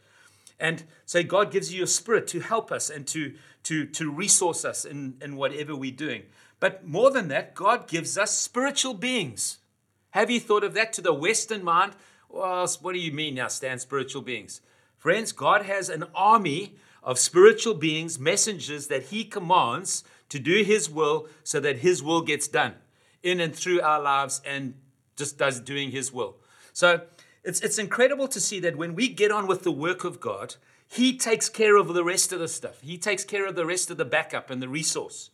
And 0.59 0.83
so 1.05 1.23
God 1.23 1.51
gives 1.51 1.73
you 1.73 1.83
a 1.83 1.87
spirit 1.87 2.27
to 2.27 2.39
help 2.39 2.71
us 2.71 2.89
and 2.89 3.07
to, 3.07 3.33
to, 3.63 3.85
to 3.87 4.11
resource 4.11 4.63
us 4.63 4.85
in, 4.85 5.15
in 5.19 5.35
whatever 5.35 5.75
we're 5.75 5.91
doing. 5.91 6.23
But 6.61 6.87
more 6.87 7.09
than 7.09 7.27
that, 7.29 7.55
God 7.55 7.87
gives 7.87 8.17
us 8.19 8.37
spiritual 8.37 8.93
beings. 8.93 9.57
Have 10.11 10.29
you 10.29 10.39
thought 10.39 10.63
of 10.63 10.75
that 10.75 10.93
to 10.93 11.01
the 11.01 11.13
Western 11.13 11.63
mind? 11.63 11.93
Well, 12.29 12.67
what 12.81 12.93
do 12.93 12.99
you 12.99 13.11
mean 13.11 13.35
now, 13.35 13.47
Stan, 13.47 13.79
spiritual 13.79 14.21
beings? 14.21 14.61
Friends, 14.95 15.31
God 15.31 15.63
has 15.63 15.89
an 15.89 16.05
army 16.13 16.75
of 17.01 17.17
spiritual 17.17 17.73
beings, 17.73 18.19
messengers 18.19 18.87
that 18.87 19.05
He 19.05 19.25
commands 19.25 20.03
to 20.29 20.37
do 20.37 20.63
His 20.63 20.87
will 20.87 21.27
so 21.43 21.59
that 21.59 21.79
His 21.79 22.03
will 22.03 22.21
gets 22.21 22.47
done 22.47 22.75
in 23.23 23.39
and 23.39 23.55
through 23.55 23.81
our 23.81 23.99
lives 23.99 24.39
and 24.45 24.75
just 25.15 25.39
does 25.39 25.59
doing 25.59 25.89
His 25.89 26.13
will. 26.13 26.37
So 26.73 27.01
it's, 27.43 27.59
it's 27.61 27.79
incredible 27.79 28.27
to 28.27 28.39
see 28.39 28.59
that 28.59 28.77
when 28.77 28.93
we 28.93 29.09
get 29.09 29.31
on 29.31 29.47
with 29.47 29.63
the 29.63 29.71
work 29.71 30.03
of 30.03 30.19
God, 30.19 30.57
He 30.87 31.17
takes 31.17 31.49
care 31.49 31.75
of 31.75 31.95
the 31.95 32.03
rest 32.03 32.31
of 32.31 32.39
the 32.39 32.47
stuff. 32.47 32.81
He 32.81 32.99
takes 32.99 33.23
care 33.23 33.47
of 33.47 33.55
the 33.55 33.65
rest 33.65 33.89
of 33.89 33.97
the 33.97 34.05
backup 34.05 34.51
and 34.51 34.61
the 34.61 34.69
resource. 34.69 35.31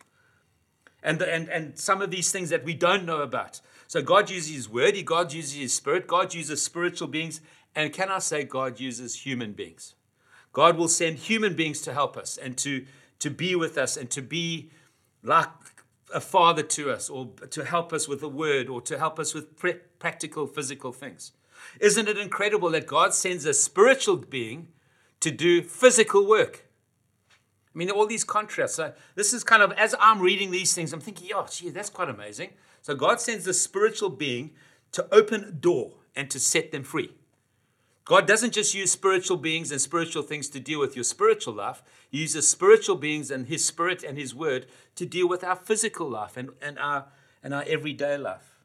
And, 1.02 1.18
the, 1.18 1.32
and, 1.32 1.48
and 1.48 1.78
some 1.78 2.02
of 2.02 2.10
these 2.10 2.32
things 2.32 2.50
that 2.50 2.64
we 2.64 2.74
don't 2.74 3.04
know 3.04 3.22
about. 3.22 3.60
So 3.86 4.02
God 4.02 4.30
uses 4.30 4.54
His 4.54 4.68
word, 4.68 4.94
He 4.94 5.02
God 5.02 5.32
uses 5.32 5.54
His 5.54 5.72
spirit, 5.72 6.06
God 6.06 6.34
uses 6.34 6.62
spiritual 6.62 7.08
beings, 7.08 7.40
and 7.74 7.92
can 7.92 8.10
I 8.10 8.18
say 8.18 8.44
God 8.44 8.80
uses 8.80 9.14
human 9.14 9.52
beings? 9.52 9.94
God 10.52 10.76
will 10.76 10.88
send 10.88 11.18
human 11.18 11.54
beings 11.54 11.80
to 11.82 11.92
help 11.92 12.16
us 12.16 12.36
and 12.36 12.56
to, 12.58 12.84
to 13.20 13.30
be 13.30 13.54
with 13.54 13.78
us 13.78 13.96
and 13.96 14.10
to 14.10 14.22
be 14.22 14.70
like 15.22 15.48
a 16.12 16.20
father 16.20 16.62
to 16.62 16.90
us 16.90 17.08
or 17.08 17.30
to 17.50 17.64
help 17.64 17.92
us 17.92 18.08
with 18.08 18.22
a 18.22 18.28
word 18.28 18.68
or 18.68 18.80
to 18.82 18.98
help 18.98 19.18
us 19.18 19.34
with 19.34 19.56
practical 19.98 20.46
physical 20.46 20.92
things. 20.92 21.32
Isn't 21.80 22.08
it 22.08 22.18
incredible 22.18 22.70
that 22.70 22.86
God 22.86 23.14
sends 23.14 23.44
a 23.44 23.54
spiritual 23.54 24.16
being 24.16 24.68
to 25.20 25.30
do 25.30 25.62
physical 25.62 26.26
work? 26.26 26.67
I 27.74 27.78
mean, 27.78 27.90
all 27.90 28.06
these 28.06 28.24
contrasts. 28.24 28.76
So 28.76 28.92
this 29.14 29.32
is 29.32 29.44
kind 29.44 29.62
of, 29.62 29.72
as 29.72 29.94
I'm 30.00 30.20
reading 30.20 30.50
these 30.50 30.74
things, 30.74 30.92
I'm 30.92 31.00
thinking, 31.00 31.30
oh, 31.34 31.46
gee, 31.50 31.70
that's 31.70 31.90
quite 31.90 32.08
amazing. 32.08 32.50
So 32.82 32.94
God 32.94 33.20
sends 33.20 33.46
a 33.46 33.54
spiritual 33.54 34.10
being 34.10 34.52
to 34.92 35.06
open 35.12 35.44
a 35.44 35.52
door 35.52 35.92
and 36.16 36.30
to 36.30 36.40
set 36.40 36.72
them 36.72 36.82
free. 36.82 37.12
God 38.04 38.26
doesn't 38.26 38.54
just 38.54 38.74
use 38.74 38.90
spiritual 38.90 39.36
beings 39.36 39.70
and 39.70 39.78
spiritual 39.78 40.22
things 40.22 40.48
to 40.48 40.60
deal 40.60 40.80
with 40.80 40.96
your 40.96 41.04
spiritual 41.04 41.52
life. 41.52 41.82
He 42.08 42.18
uses 42.18 42.48
spiritual 42.48 42.96
beings 42.96 43.30
and 43.30 43.46
His 43.46 43.66
Spirit 43.66 44.02
and 44.02 44.16
His 44.16 44.34
Word 44.34 44.66
to 44.94 45.04
deal 45.04 45.28
with 45.28 45.44
our 45.44 45.56
physical 45.56 46.08
life 46.08 46.38
and, 46.38 46.50
and, 46.62 46.78
our, 46.78 47.04
and 47.42 47.52
our 47.52 47.64
everyday 47.66 48.16
life. 48.16 48.58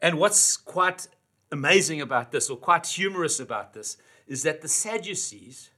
And 0.00 0.18
what's 0.18 0.56
quite 0.56 1.08
amazing 1.52 2.00
about 2.00 2.32
this, 2.32 2.48
or 2.48 2.56
quite 2.56 2.86
humorous 2.86 3.38
about 3.38 3.74
this, 3.74 3.98
is 4.26 4.42
that 4.44 4.62
the 4.62 4.68
Sadducees 4.68 5.68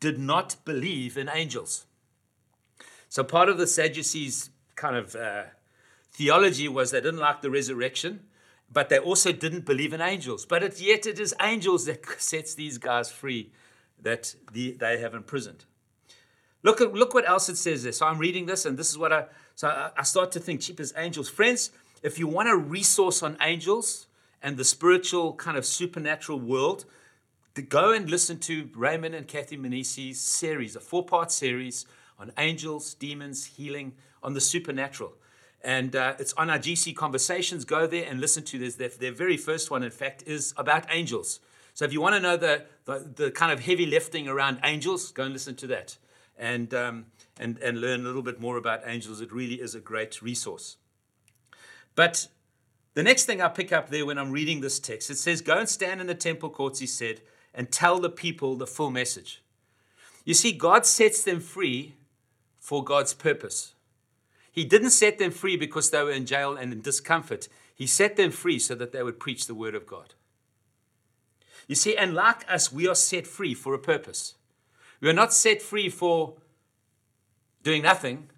did 0.00 0.18
not 0.18 0.56
believe 0.64 1.16
in 1.16 1.28
angels. 1.28 1.86
So 3.08 3.24
part 3.24 3.48
of 3.48 3.58
the 3.58 3.66
Sadducees' 3.66 4.50
kind 4.76 4.96
of 4.96 5.16
uh, 5.16 5.44
theology 6.12 6.68
was 6.68 6.90
they 6.90 7.00
didn't 7.00 7.20
like 7.20 7.42
the 7.42 7.50
resurrection 7.50 8.20
but 8.70 8.88
they 8.88 8.98
also 8.98 9.32
didn't 9.32 9.64
believe 9.64 9.92
in 9.92 10.00
angels. 10.00 10.44
But 10.44 10.62
it, 10.62 10.80
yet 10.80 11.06
it 11.06 11.18
is 11.18 11.34
angels 11.40 11.86
that 11.86 12.04
sets 12.20 12.54
these 12.54 12.78
guys 12.78 13.10
free 13.10 13.50
that 14.00 14.34
the, 14.52 14.72
they 14.72 14.98
have 14.98 15.14
imprisoned. 15.14 15.64
Look 16.62 16.80
at 16.80 16.92
look 16.92 17.14
what 17.14 17.28
else 17.28 17.48
it 17.48 17.56
says 17.56 17.84
there. 17.84 17.92
So 17.92 18.06
I'm 18.06 18.18
reading 18.18 18.46
this, 18.46 18.66
and 18.66 18.76
this 18.76 18.90
is 18.90 18.98
what 18.98 19.12
I 19.12 19.26
so 19.54 19.68
I, 19.68 19.90
I 19.96 20.02
start 20.02 20.32
to 20.32 20.40
think 20.40 20.60
cheap 20.60 20.80
as 20.80 20.92
angels. 20.96 21.28
Friends, 21.28 21.70
if 22.02 22.18
you 22.18 22.26
want 22.26 22.48
a 22.48 22.56
resource 22.56 23.22
on 23.22 23.36
angels 23.40 24.06
and 24.42 24.56
the 24.56 24.64
spiritual 24.64 25.34
kind 25.34 25.56
of 25.56 25.64
supernatural 25.64 26.40
world, 26.40 26.84
go 27.62 27.92
and 27.92 28.08
listen 28.10 28.38
to 28.40 28.68
Raymond 28.74 29.14
and 29.14 29.26
Kathy 29.26 29.56
Manisi's 29.56 30.20
series, 30.20 30.76
a 30.76 30.80
four-part 30.80 31.30
series 31.30 31.86
on 32.18 32.32
angels, 32.38 32.94
demons, 32.94 33.44
healing, 33.44 33.92
on 34.22 34.34
the 34.34 34.40
supernatural. 34.40 35.12
And 35.62 35.94
uh, 35.96 36.14
it's 36.18 36.32
on 36.34 36.50
our 36.50 36.58
GC 36.58 36.94
Conversations. 36.94 37.64
Go 37.64 37.86
there 37.86 38.06
and 38.08 38.20
listen 38.20 38.44
to 38.44 38.58
this. 38.58 38.76
Their, 38.76 38.88
their 38.88 39.12
very 39.12 39.36
first 39.36 39.70
one, 39.70 39.82
in 39.82 39.90
fact, 39.90 40.22
is 40.26 40.54
about 40.56 40.86
angels. 40.90 41.40
So 41.74 41.84
if 41.84 41.92
you 41.92 42.00
want 42.00 42.14
to 42.16 42.20
know 42.20 42.36
the, 42.36 42.64
the, 42.86 43.10
the, 43.14 43.30
kind 43.30 43.52
of 43.52 43.60
heavy 43.60 43.86
lifting 43.86 44.28
around 44.28 44.60
angels, 44.64 45.12
go 45.12 45.24
and 45.24 45.32
listen 45.32 45.54
to 45.56 45.66
that 45.68 45.96
and, 46.36 46.72
um, 46.74 47.06
and, 47.38 47.58
and 47.58 47.80
learn 47.80 48.00
a 48.00 48.04
little 48.04 48.22
bit 48.22 48.40
more 48.40 48.56
about 48.56 48.82
angels. 48.84 49.20
It 49.20 49.32
really 49.32 49.60
is 49.60 49.74
a 49.74 49.80
great 49.80 50.20
resource. 50.20 50.76
But 51.94 52.28
the 52.94 53.02
next 53.02 53.26
thing 53.26 53.40
I 53.40 53.48
pick 53.48 53.72
up 53.72 53.90
there 53.90 54.06
when 54.06 54.18
I'm 54.18 54.32
reading 54.32 54.60
this 54.60 54.80
text, 54.80 55.10
it 55.10 55.18
says, 55.18 55.40
Go 55.40 55.58
and 55.58 55.68
stand 55.68 56.00
in 56.00 56.06
the 56.08 56.14
temple 56.14 56.50
courts, 56.50 56.80
he 56.80 56.86
said, 56.86 57.20
and 57.54 57.70
tell 57.70 57.98
the 57.98 58.10
people 58.10 58.56
the 58.56 58.66
full 58.66 58.90
message. 58.90 59.42
You 60.24 60.34
see, 60.34 60.52
God 60.52 60.84
sets 60.86 61.22
them 61.22 61.40
free 61.40 61.94
for 62.58 62.84
God's 62.84 63.14
purpose. 63.14 63.74
He 64.52 64.64
didn't 64.64 64.90
set 64.90 65.18
them 65.18 65.30
free 65.30 65.56
because 65.56 65.90
they 65.90 66.02
were 66.02 66.10
in 66.10 66.26
jail 66.26 66.56
and 66.56 66.72
in 66.72 66.80
discomfort. 66.80 67.48
He 67.74 67.86
set 67.86 68.16
them 68.16 68.30
free 68.30 68.58
so 68.58 68.74
that 68.74 68.92
they 68.92 69.02
would 69.02 69.20
preach 69.20 69.46
the 69.46 69.54
word 69.54 69.74
of 69.74 69.86
God. 69.86 70.14
You 71.66 71.74
see, 71.74 71.96
and 71.96 72.14
like 72.14 72.50
us, 72.50 72.72
we 72.72 72.88
are 72.88 72.94
set 72.94 73.26
free 73.26 73.54
for 73.54 73.74
a 73.74 73.78
purpose. 73.78 74.34
We 75.00 75.08
are 75.08 75.14
not 75.14 75.32
set 75.32 75.62
free 75.62 75.88
for 75.88 76.34
doing 77.62 77.82
nothing. 77.82 78.30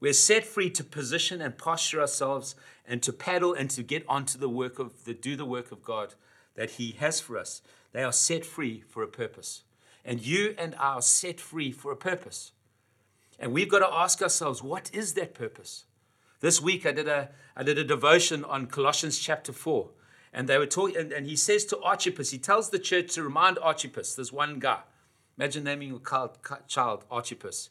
We're 0.00 0.14
set 0.14 0.44
free 0.44 0.70
to 0.70 0.84
position 0.84 1.40
and 1.40 1.58
posture 1.58 2.00
ourselves 2.00 2.54
and 2.86 3.02
to 3.02 3.12
paddle 3.12 3.52
and 3.52 3.70
to 3.70 3.82
get 3.82 4.04
onto 4.08 4.38
the 4.38 4.48
work 4.48 4.78
of 4.78 5.04
the 5.04 5.14
do 5.14 5.36
the 5.36 5.44
work 5.44 5.70
of 5.70 5.82
God 5.82 6.14
that 6.54 6.72
He 6.72 6.92
has 6.92 7.20
for 7.20 7.38
us. 7.38 7.62
They 7.92 8.02
are 8.02 8.12
set 8.12 8.44
free 8.44 8.82
for 8.86 9.02
a 9.02 9.08
purpose. 9.08 9.62
And 10.04 10.24
you 10.24 10.54
and 10.58 10.74
I 10.76 10.94
are 10.94 11.02
set 11.02 11.40
free 11.40 11.72
for 11.72 11.92
a 11.92 11.96
purpose. 11.96 12.52
And 13.38 13.52
we've 13.52 13.68
got 13.68 13.80
to 13.80 13.92
ask 13.92 14.22
ourselves, 14.22 14.62
what 14.62 14.90
is 14.92 15.14
that 15.14 15.34
purpose? 15.34 15.84
This 16.40 16.60
week 16.60 16.86
I 16.86 16.92
did 16.92 17.08
a, 17.08 17.30
I 17.56 17.62
did 17.62 17.78
a 17.78 17.84
devotion 17.84 18.44
on 18.44 18.66
Colossians 18.66 19.18
chapter 19.18 19.52
4. 19.52 19.88
And 20.32 20.48
they 20.48 20.58
were 20.58 20.66
talking, 20.66 20.96
and, 20.96 21.12
and 21.12 21.26
he 21.26 21.36
says 21.36 21.64
to 21.66 21.80
Archippus, 21.80 22.30
he 22.30 22.38
tells 22.38 22.70
the 22.70 22.78
church 22.78 23.14
to 23.14 23.22
remind 23.22 23.58
Archippus, 23.58 24.14
there's 24.14 24.32
one 24.32 24.58
guy. 24.58 24.80
Imagine 25.38 25.64
naming 25.64 25.88
your 25.88 26.00
child, 26.00 26.38
child 26.66 27.04
Archippus. 27.10 27.70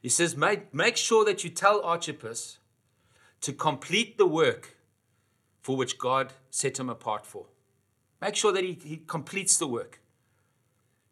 He 0.00 0.08
says, 0.08 0.36
make, 0.36 0.72
make 0.72 0.96
sure 0.96 1.24
that 1.24 1.42
you 1.44 1.50
tell 1.50 1.82
Archippus 1.82 2.58
to 3.40 3.52
complete 3.52 4.16
the 4.18 4.26
work 4.26 4.76
for 5.60 5.76
which 5.76 5.98
God 5.98 6.32
set 6.50 6.78
him 6.78 6.88
apart 6.88 7.26
for. 7.26 7.46
Make 8.20 8.34
sure 8.34 8.52
that 8.52 8.64
he, 8.64 8.78
he 8.82 9.02
completes 9.06 9.58
the 9.58 9.66
work. 9.66 10.00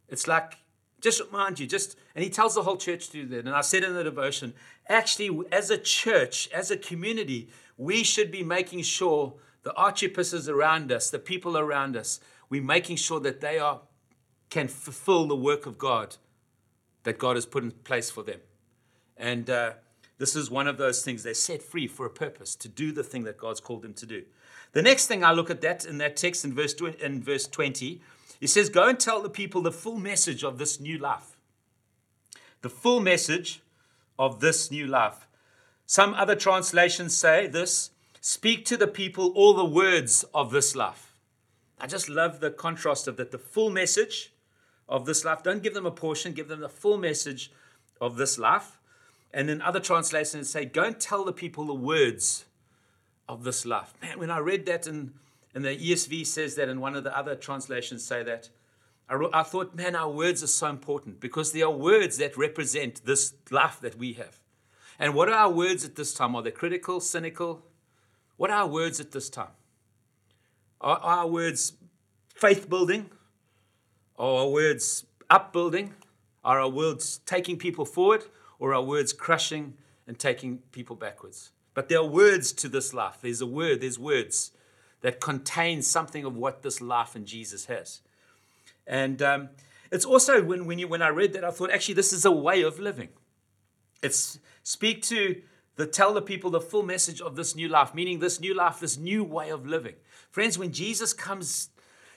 It's 0.09 0.27
like, 0.27 0.59
just 1.01 1.21
remind 1.21 1.61
you, 1.61 1.67
just, 1.67 1.97
and 2.15 2.25
he 2.25 2.31
tells 2.31 2.55
the 2.55 2.63
whole 2.63 2.77
church 2.77 3.09
to 3.11 3.23
do 3.23 3.27
that. 3.27 3.47
And 3.47 3.51
I 3.51 3.61
said 3.61 3.85
in 3.85 3.95
the 3.95 4.05
devotion, 4.05 4.55
actually, 4.89 5.41
as 5.53 5.71
a 5.71 5.79
church, 5.79 6.49
as 6.53 6.71
a 6.71 6.77
community, 6.77 7.49
we 7.77 8.03
should 8.03 8.31
be 8.31 8.43
making 8.43 8.83
sure 8.83 9.35
the 9.63 9.73
Archippuses 9.73 10.49
around 10.49 10.91
us, 10.93 11.11
the 11.11 11.19
people 11.19 11.59
around 11.59 11.97
us, 11.97 12.21
we're 12.49 12.63
making 12.63 12.97
sure 12.97 13.21
that 13.21 13.41
they 13.41 13.59
are 13.59 13.81
can 14.49 14.69
fulfill 14.69 15.27
the 15.27 15.37
work 15.37 15.67
of 15.67 15.77
God 15.77 16.17
that 17.03 17.19
God 17.19 17.37
has 17.37 17.47
put 17.47 17.65
in 17.65 17.73
place 17.73 18.11
for 18.11 18.23
them. 18.23 18.41
And 19.17 19.51
uh, 19.51 19.73
this 20.19 20.37
is 20.37 20.51
one 20.51 20.67
of 20.67 20.79
those 20.79 21.05
things. 21.05 21.23
They're 21.23 21.35
set 21.35 21.63
free 21.63 21.87
for 21.87 22.07
a 22.07 22.11
purpose 22.11 22.55
to 22.57 22.69
do 22.69 22.93
the 22.93 23.03
thing 23.03 23.25
that 23.25 23.39
God's 23.39 23.61
called 23.61 23.83
them 23.83 23.95
to 23.95 24.07
do. 24.07 24.23
The 24.73 24.83
next 24.83 25.07
thing 25.07 25.25
I 25.25 25.33
look 25.33 25.51
at 25.51 25.61
that 25.63 25.85
in 25.85 25.99
that 25.99 26.17
text 26.17 26.45
in 26.45 26.55
verse, 26.55 26.75
in 27.01 27.23
verse 27.23 27.47
20, 27.47 28.01
he 28.41 28.47
says, 28.47 28.69
Go 28.69 28.89
and 28.89 28.99
tell 28.99 29.23
the 29.23 29.31
people 29.31 29.63
the 29.63 29.73
full 29.73 29.97
message 29.97 30.45
of 30.45 30.59
this 30.59 30.81
new 30.81 30.99
life. 30.99 31.37
The 32.63 32.71
full 32.71 33.01
message 33.01 33.63
of 34.19 34.41
this 34.41 34.71
new 34.71 34.87
life. 34.87 35.27
Some 35.87 36.15
other 36.15 36.35
translations 36.35 37.17
say 37.17 37.47
this 37.47 37.91
speak 38.21 38.65
to 38.67 38.77
the 38.77 38.89
people 38.89 39.33
all 39.35 39.55
the 39.55 39.65
words 39.65 40.25
of 40.35 40.51
this 40.51 40.75
life. 40.75 41.15
I 41.79 41.87
just 41.87 42.09
love 42.09 42.41
the 42.41 42.51
contrast 42.51 43.07
of 43.07 43.17
that. 43.19 43.31
The 43.31 43.39
full 43.39 43.71
message 43.71 44.33
of 44.89 45.07
this 45.07 45.25
life. 45.25 45.43
Don't 45.43 45.63
give 45.63 45.75
them 45.75 45.87
a 45.87 45.91
portion, 45.91 46.33
give 46.33 46.49
them 46.49 46.61
the 46.61 46.69
full 46.69 46.99
message 46.99 47.53
of 48.01 48.17
this 48.17 48.39
life. 48.39 48.81
And 49.33 49.49
then 49.49 49.61
other 49.63 49.81
translations 49.81 50.51
say, 50.51 50.65
Go 50.65 50.85
and 50.85 50.99
tell 50.99 51.25
the 51.25 51.33
people 51.33 51.67
the 51.67 51.75
words 51.75 52.45
of 53.29 53.45
this 53.45 53.67
life. 53.67 53.95
Man, 54.03 54.19
when 54.19 54.31
I 54.31 54.39
read 54.39 54.67
that 54.67 54.87
in, 54.87 55.13
and 55.55 55.65
the 55.65 55.77
ESV 55.77 56.27
says 56.27 56.55
that, 56.57 56.69
and 56.69 56.81
one 56.81 56.95
of 56.95 57.05
the 57.05 57.17
other 57.17 57.35
translations 57.35 58.05
say 58.05 58.23
that, 58.23 58.51
I, 59.09 59.17
I 59.33 59.43
thought, 59.43 59.75
man, 59.75 59.97
our 59.97 60.11
words 60.11 60.43
are 60.43 60.49
so 60.49 60.69
important 60.69 61.21
because 61.21 61.53
they 61.53 61.63
are 61.63 61.71
words 61.71 62.19
that 62.19 62.37
represent 62.37 63.05
this 63.05 63.35
life 63.51 63.81
that 63.81 63.97
we 63.97 64.15
have. 64.15 64.41
And 64.99 65.15
what 65.15 65.29
are 65.29 65.35
our 65.35 65.51
words 65.51 65.85
at 65.85 65.97
this 65.97 66.15
time? 66.15 66.35
Are 66.35 66.43
they 66.43 66.51
critical, 66.51 67.01
cynical? 67.01 67.63
What 68.37 68.51
are 68.51 68.63
our 68.63 68.69
words 68.69 69.01
at 69.01 69.13
this 69.13 69.29
time? 69.29 69.55
Are, 70.81 70.99
are 70.99 71.19
our 71.19 71.29
words 71.29 71.73
faith 72.35 72.69
building? 72.69 73.11
Are 74.19 74.43
our 74.43 74.49
words 74.49 75.07
upbuilding? 75.29 75.95
Are 76.45 76.61
our 76.61 76.69
words 76.69 77.21
taking 77.27 77.59
people 77.59 77.85
forward? 77.85 78.25
Or 78.59 78.71
are 78.71 78.77
our 78.77 78.83
words 78.83 79.13
crushing 79.13 79.75
and 80.07 80.19
taking 80.19 80.59
people 80.73 80.97
backwards? 80.97 81.51
But 81.77 81.91
there 81.91 81.99
are 81.99 82.07
words 82.07 82.53
to 82.53 82.71
this 82.71 82.95
life. 82.95 83.19
There's 83.21 83.43
a 83.43 83.47
word, 83.47 83.83
there's 83.83 83.99
words 83.99 84.53
that 85.03 85.21
contain 85.21 85.83
something 85.83 86.25
of 86.25 86.35
what 86.35 86.63
this 86.63 86.81
life 86.81 87.15
in 87.15 87.27
Jesus 87.27 87.67
has. 87.67 88.01
And 88.87 89.21
um, 89.21 89.51
it's 89.93 90.07
also 90.07 90.43
when, 90.43 90.65
when, 90.65 90.79
you, 90.79 90.89
when 90.89 91.03
I 91.03 91.09
read 91.09 91.35
that, 91.35 91.45
I 91.45 91.51
thought, 91.51 91.71
actually, 91.71 91.93
this 91.93 92.15
is 92.15 92.25
a 92.25 92.33
way 92.33 92.63
of 92.63 92.79
living. 92.79 93.11
It's 94.03 94.39
speak 94.63 95.03
to 95.03 95.43
the 95.77 95.87
tell 95.87 96.15
the 96.15 96.23
people 96.23 96.49
the 96.49 96.63
full 96.63 96.83
message 96.83 97.21
of 97.21 97.37
this 97.37 97.55
new 97.55 97.69
life, 97.69 97.95
meaning 97.95 98.21
this 98.21 98.41
new 98.41 98.55
life, 98.55 98.81
this 98.81 98.97
new 98.97 99.23
way 99.23 99.51
of 99.51 99.67
living. 99.67 99.97
Friends, 100.31 100.59
when 100.59 100.73
Jesus 100.73 101.13
comes 101.13 101.69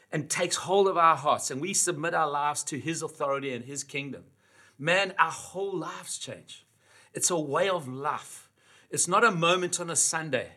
and 0.09 0.29
takes 0.29 0.55
hold 0.55 0.87
of 0.87 0.97
our 0.97 1.17
hearts 1.17 1.51
and 1.51 1.59
we 1.59 1.73
submit 1.73 2.13
our 2.13 2.29
lives 2.29 2.63
to 2.63 2.79
his 2.79 3.01
authority 3.01 3.53
and 3.53 3.65
his 3.65 3.83
kingdom, 3.83 4.23
man, 4.77 5.13
our 5.19 5.31
whole 5.31 5.77
lives 5.77 6.17
change. 6.17 6.65
It's 7.13 7.29
a 7.29 7.37
way 7.37 7.67
of 7.67 7.89
life. 7.89 8.48
It's 8.89 9.07
not 9.07 9.23
a 9.23 9.31
moment 9.31 9.79
on 9.79 9.89
a 9.89 9.95
Sunday, 9.95 10.53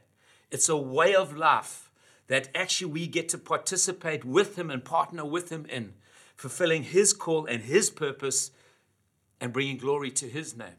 it's 0.50 0.68
a 0.68 0.76
way 0.76 1.14
of 1.14 1.36
life 1.36 1.90
that 2.28 2.48
actually 2.54 2.92
we 2.92 3.06
get 3.06 3.28
to 3.30 3.38
participate 3.38 4.24
with 4.24 4.56
Him 4.56 4.70
and 4.70 4.84
partner 4.84 5.24
with 5.24 5.50
Him 5.50 5.66
in 5.68 5.94
fulfilling 6.36 6.84
His 6.84 7.12
call 7.12 7.46
and 7.46 7.62
His 7.62 7.90
purpose 7.90 8.50
and 9.40 9.52
bringing 9.52 9.76
glory 9.76 10.10
to 10.12 10.28
His 10.28 10.56
name. 10.56 10.76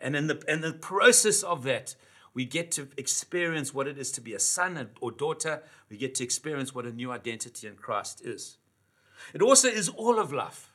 And 0.00 0.16
in 0.16 0.26
the, 0.26 0.42
in 0.48 0.62
the 0.62 0.72
process 0.72 1.42
of 1.42 1.62
that, 1.64 1.94
we 2.34 2.44
get 2.44 2.70
to 2.72 2.88
experience 2.96 3.72
what 3.72 3.86
it 3.86 3.98
is 3.98 4.12
to 4.12 4.20
be 4.20 4.34
a 4.34 4.38
son 4.38 4.90
or 5.00 5.10
daughter. 5.10 5.62
We 5.88 5.96
get 5.96 6.14
to 6.16 6.24
experience 6.24 6.74
what 6.74 6.84
a 6.84 6.92
new 6.92 7.10
identity 7.10 7.66
in 7.66 7.76
Christ 7.76 8.20
is. 8.24 8.58
It 9.32 9.40
also 9.40 9.68
is 9.68 9.88
all 9.88 10.18
of 10.18 10.32
life. 10.32 10.70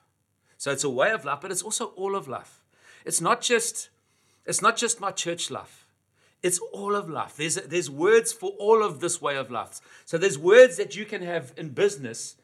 So 0.58 0.72
it's 0.72 0.84
a 0.84 0.90
way 0.90 1.12
of 1.12 1.26
life, 1.26 1.40
but 1.42 1.52
it's 1.52 1.62
also 1.62 1.88
all 1.88 2.16
of 2.16 2.28
life. 2.28 2.64
It's 3.06 3.22
not 3.22 3.42
just, 3.42 3.90
it's 4.46 4.62
not 4.62 4.78
just 4.78 5.00
my 5.00 5.12
church 5.12 5.52
life. 5.52 5.81
It's 6.44 6.60
all 6.74 6.96
of 6.96 7.10
life. 7.10 7.38
There's, 7.38 7.56
there's 7.56 7.90
words 7.90 8.34
for 8.34 8.50
all 8.52 8.84
of 8.84 9.00
this 9.00 9.22
way 9.22 9.36
of 9.36 9.52
life. 9.52 9.80
So 10.06 10.18
there's 10.18 10.38
words 10.38 10.78
that 10.78 10.96
you 10.96 11.06
can 11.06 11.22
have 11.22 11.54
in 11.56 11.70
business 11.70 12.36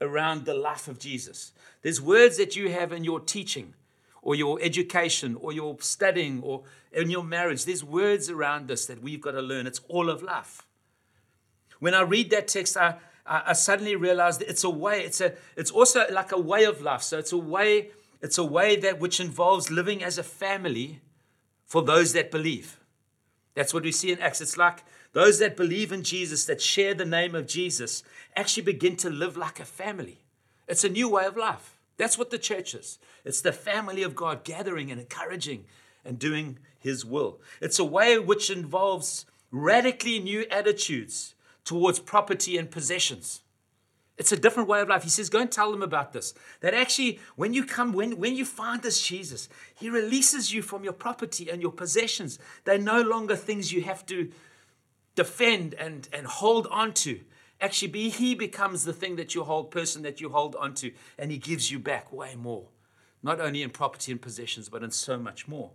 around 0.00 0.44
the 0.44 0.54
life 0.54 0.88
of 0.88 0.98
Jesus. 0.98 1.52
There's 1.82 2.00
words 2.00 2.36
that 2.38 2.56
you 2.56 2.70
have 2.70 2.92
in 2.92 3.04
your 3.04 3.20
teaching 3.20 3.74
or 4.22 4.34
your 4.34 4.58
education 4.60 5.36
or 5.40 5.52
your 5.52 5.76
studying 5.80 6.42
or 6.42 6.62
in 6.92 7.10
your 7.10 7.22
marriage. 7.22 7.64
There's 7.64 7.84
words 7.84 8.28
around 8.28 8.68
this 8.68 8.86
that 8.86 9.02
we've 9.02 9.20
got 9.20 9.32
to 9.32 9.42
learn. 9.42 9.66
It's 9.66 9.80
all 9.88 10.10
of 10.10 10.22
life. 10.22 10.62
When 11.78 11.94
I 11.94 12.00
read 12.00 12.30
that 12.30 12.48
text, 12.48 12.76
I, 12.76 12.96
I, 13.26 13.42
I 13.48 13.52
suddenly 13.52 13.94
realized 13.94 14.42
it's 14.42 14.64
a 14.64 14.70
way. 14.70 15.04
It's 15.04 15.20
a. 15.20 15.34
It's 15.56 15.70
also 15.70 16.04
like 16.10 16.32
a 16.32 16.40
way 16.40 16.64
of 16.64 16.80
life. 16.80 17.02
So 17.02 17.18
it's 17.18 17.32
a 17.32 17.38
way. 17.38 17.90
It's 18.22 18.38
a 18.38 18.44
way 18.44 18.76
that 18.76 19.00
which 19.00 19.20
involves 19.20 19.70
living 19.70 20.02
as 20.02 20.16
a 20.16 20.22
family 20.22 21.00
for 21.66 21.82
those 21.82 22.14
that 22.14 22.30
believe. 22.30 22.78
That's 23.54 23.72
what 23.72 23.84
we 23.84 23.92
see 23.92 24.12
in 24.12 24.18
Acts. 24.20 24.40
It's 24.40 24.56
like 24.56 24.84
those 25.12 25.38
that 25.38 25.56
believe 25.56 25.92
in 25.92 26.02
Jesus, 26.02 26.44
that 26.46 26.60
share 26.60 26.94
the 26.94 27.04
name 27.04 27.34
of 27.34 27.46
Jesus, 27.46 28.02
actually 28.36 28.64
begin 28.64 28.96
to 28.96 29.10
live 29.10 29.36
like 29.36 29.60
a 29.60 29.64
family. 29.64 30.20
It's 30.66 30.84
a 30.84 30.88
new 30.88 31.08
way 31.08 31.24
of 31.24 31.36
life. 31.36 31.78
That's 31.96 32.18
what 32.18 32.30
the 32.30 32.38
church 32.38 32.74
is. 32.74 32.98
It's 33.24 33.40
the 33.40 33.52
family 33.52 34.02
of 34.02 34.16
God 34.16 34.42
gathering 34.42 34.90
and 34.90 35.00
encouraging 35.00 35.66
and 36.04 36.18
doing 36.18 36.58
His 36.78 37.04
will. 37.04 37.40
It's 37.60 37.78
a 37.78 37.84
way 37.84 38.18
which 38.18 38.50
involves 38.50 39.26
radically 39.52 40.18
new 40.18 40.46
attitudes 40.50 41.36
towards 41.64 42.00
property 42.00 42.58
and 42.58 42.70
possessions. 42.70 43.42
It's 44.16 44.30
a 44.30 44.36
different 44.36 44.68
way 44.68 44.80
of 44.80 44.88
life. 44.88 45.02
He 45.02 45.08
says, 45.08 45.28
go 45.28 45.40
and 45.40 45.50
tell 45.50 45.72
them 45.72 45.82
about 45.82 46.12
this. 46.12 46.34
That 46.60 46.72
actually, 46.72 47.18
when 47.34 47.52
you 47.52 47.64
come, 47.64 47.92
when, 47.92 48.16
when 48.16 48.36
you 48.36 48.44
find 48.44 48.80
this 48.80 49.02
Jesus, 49.02 49.48
he 49.74 49.90
releases 49.90 50.52
you 50.54 50.62
from 50.62 50.84
your 50.84 50.92
property 50.92 51.50
and 51.50 51.60
your 51.60 51.72
possessions. 51.72 52.38
They're 52.64 52.78
no 52.78 53.02
longer 53.02 53.34
things 53.34 53.72
you 53.72 53.82
have 53.82 54.06
to 54.06 54.30
defend 55.16 55.74
and, 55.74 56.08
and 56.12 56.26
hold 56.26 56.68
on 56.70 56.92
to. 56.94 57.20
Actually, 57.60 57.88
be, 57.88 58.08
he 58.08 58.34
becomes 58.34 58.84
the 58.84 58.92
thing 58.92 59.16
that 59.16 59.34
you 59.34 59.42
hold, 59.42 59.70
person 59.70 60.02
that 60.02 60.20
you 60.20 60.28
hold 60.28 60.54
on 60.56 60.74
to, 60.74 60.92
and 61.18 61.30
he 61.32 61.38
gives 61.38 61.72
you 61.72 61.78
back 61.78 62.12
way 62.12 62.36
more. 62.36 62.68
Not 63.22 63.40
only 63.40 63.62
in 63.62 63.70
property 63.70 64.12
and 64.12 64.20
possessions, 64.20 64.68
but 64.68 64.82
in 64.82 64.90
so 64.90 65.18
much 65.18 65.48
more. 65.48 65.70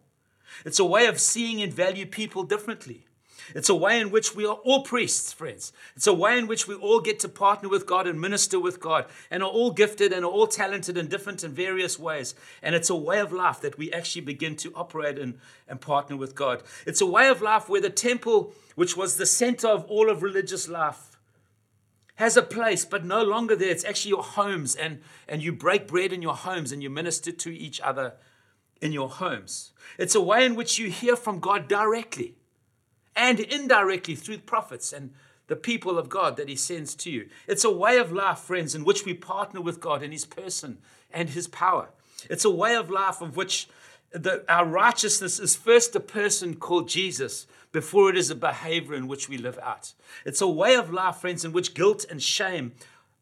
It's 0.66 0.80
a 0.80 0.86
way 0.86 1.08
of 1.08 1.20
seeing 1.20 1.62
and 1.62 1.74
value 1.74 2.06
people 2.06 2.44
differently. 2.44 3.06
It's 3.56 3.70
a 3.70 3.76
way 3.76 4.00
in 4.00 4.12
which 4.12 4.36
we 4.36 4.46
are 4.46 4.56
all 4.56 4.84
priests, 4.84 5.34
friends. 5.34 5.74
It's 5.96 6.08
a 6.08 6.14
way 6.14 6.38
in 6.38 6.48
which 6.48 6.68
we 6.68 6.76
all 6.76 7.00
get 7.00 7.20
to 7.22 7.30
partner 7.30 7.70
with 7.70 7.86
God 7.86 8.08
and 8.08 8.20
minister 8.20 8.60
with 8.60 8.80
God 8.80 9.06
and 9.32 9.44
are 9.44 9.50
all 9.50 9.72
gifted 9.72 10.14
and 10.14 10.26
are 10.26 10.32
all 10.32 10.48
talented 10.48 10.98
in 10.98 11.08
different 11.08 11.44
and 11.44 11.54
various 11.54 11.98
ways. 12.00 12.36
And 12.62 12.76
it's 12.76 12.90
a 12.90 12.96
way 12.96 13.20
of 13.20 13.32
life 13.32 13.62
that 13.62 13.78
we 13.78 13.92
actually 13.92 14.22
begin 14.22 14.56
to 14.58 14.74
operate 14.76 15.18
in 15.18 15.38
and 15.68 15.82
partner 15.82 16.16
with 16.16 16.36
God. 16.36 16.64
It's 16.86 17.02
a 17.02 17.06
way 17.06 17.30
of 17.30 17.42
life 17.42 17.70
where 17.70 17.82
the 17.82 17.90
temple, 17.90 18.54
which 18.76 18.98
was 18.98 19.18
the 19.18 19.26
center 19.26 19.68
of 19.68 19.86
all 19.86 20.10
of 20.10 20.24
religious 20.24 20.68
life, 20.68 21.18
has 22.16 22.36
a 22.36 22.42
place, 22.42 22.84
but 22.84 23.06
no 23.06 23.24
longer 23.24 23.56
there. 23.56 23.70
It's 23.70 23.86
actually 23.86 24.10
your 24.10 24.24
homes, 24.24 24.76
and, 24.76 25.00
and 25.26 25.42
you 25.42 25.54
break 25.54 25.88
bread 25.88 26.12
in 26.12 26.22
your 26.22 26.36
homes 26.36 26.74
and 26.74 26.84
you 26.84 26.90
minister 26.90 27.32
to 27.32 27.58
each 27.58 27.80
other 27.80 28.16
in 28.82 28.92
your 28.92 29.10
homes. 29.10 29.72
It's 29.98 30.16
a 30.16 30.22
way 30.22 30.46
in 30.46 30.56
which 30.56 30.78
you 30.78 30.90
hear 30.90 31.16
from 31.16 31.40
God 31.40 31.70
directly 31.70 32.36
and 33.16 33.40
indirectly 33.40 34.16
through 34.16 34.38
the 34.38 34.44
prophets 34.44 34.94
and 34.94 35.14
the 35.48 35.56
people 35.56 35.98
of 35.98 36.10
God 36.10 36.38
that 36.38 36.50
He 36.50 36.56
sends 36.56 36.96
to 36.96 37.12
you. 37.12 37.28
It's 37.48 37.64
a 37.64 37.72
way 37.72 37.98
of 37.98 38.12
life, 38.12 38.40
friends, 38.40 38.76
in 38.76 38.86
which 38.86 39.06
we 39.06 39.14
partner 39.14 39.62
with 39.62 39.82
God 39.82 40.04
in 40.04 40.12
His 40.12 40.26
person 40.26 40.78
and 41.12 41.30
His 41.30 41.48
power. 41.48 41.90
It's 42.30 42.46
a 42.46 42.50
way 42.50 42.76
of 42.76 42.90
life 42.90 43.22
of 43.22 43.36
which 43.36 43.68
the, 44.12 44.44
our 44.50 44.66
righteousness 44.66 45.40
is 45.40 45.56
first 45.56 45.96
a 45.96 46.00
person 46.00 46.56
called 46.56 46.90
Jesus 46.90 47.48
before 47.72 48.10
it 48.10 48.18
is 48.18 48.30
a 48.30 48.36
behavior 48.36 48.96
in 48.96 49.08
which 49.08 49.30
we 49.30 49.38
live 49.38 49.60
out. 49.62 49.94
It's 50.26 50.42
a 50.42 50.48
way 50.48 50.76
of 50.76 50.92
life, 50.92 51.18
friends, 51.18 51.46
in 51.46 51.52
which 51.52 51.74
guilt 51.76 52.06
and 52.10 52.22
shame 52.22 52.74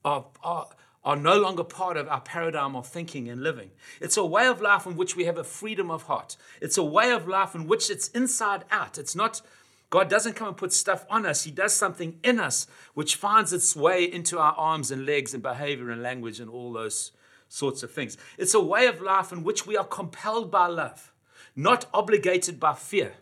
are, 0.05 0.25
are, 0.41 0.69
are 1.03 1.17
no 1.17 1.37
longer 1.37 1.63
part 1.63 1.97
of 1.97 2.07
our 2.07 2.21
paradigm 2.21 2.75
of 2.75 2.87
thinking 2.87 3.27
and 3.27 3.43
living. 3.43 3.71
It's 3.99 4.15
a 4.15 4.25
way 4.25 4.47
of 4.47 4.61
life 4.61 4.85
in 4.85 4.95
which 4.95 5.15
we 5.15 5.25
have 5.25 5.37
a 5.37 5.43
freedom 5.43 5.91
of 5.91 6.03
heart. 6.03 6.37
It's 6.61 6.77
a 6.77 6.83
way 6.83 7.11
of 7.11 7.27
life 7.27 7.55
in 7.55 7.67
which 7.67 7.89
it's 7.89 8.07
inside 8.09 8.63
out. 8.71 8.97
It's 8.97 9.15
not 9.15 9.41
God 9.89 10.09
doesn't 10.09 10.35
come 10.35 10.49
and 10.49 10.57
put 10.57 10.73
stuff 10.73 11.05
on 11.09 11.25
us. 11.25 11.43
He 11.43 11.51
does 11.51 11.73
something 11.73 12.19
in 12.23 12.39
us 12.39 12.67
which 12.93 13.15
finds 13.15 13.53
its 13.53 13.75
way 13.75 14.03
into 14.03 14.37
our 14.37 14.53
arms 14.53 14.91
and 14.91 15.05
legs 15.05 15.33
and 15.33 15.41
behavior 15.41 15.89
and 15.89 16.03
language 16.03 16.39
and 16.39 16.49
all 16.49 16.73
those 16.73 17.11
sorts 17.47 17.83
of 17.83 17.91
things. 17.91 18.17
It's 18.37 18.53
a 18.53 18.59
way 18.59 18.87
of 18.87 19.01
life 19.01 19.31
in 19.31 19.43
which 19.43 19.65
we 19.65 19.77
are 19.77 19.85
compelled 19.85 20.51
by 20.51 20.67
love. 20.67 21.13
not 21.59 21.87
obligated 21.91 22.59
by 22.59 22.75
fear. 22.75 23.13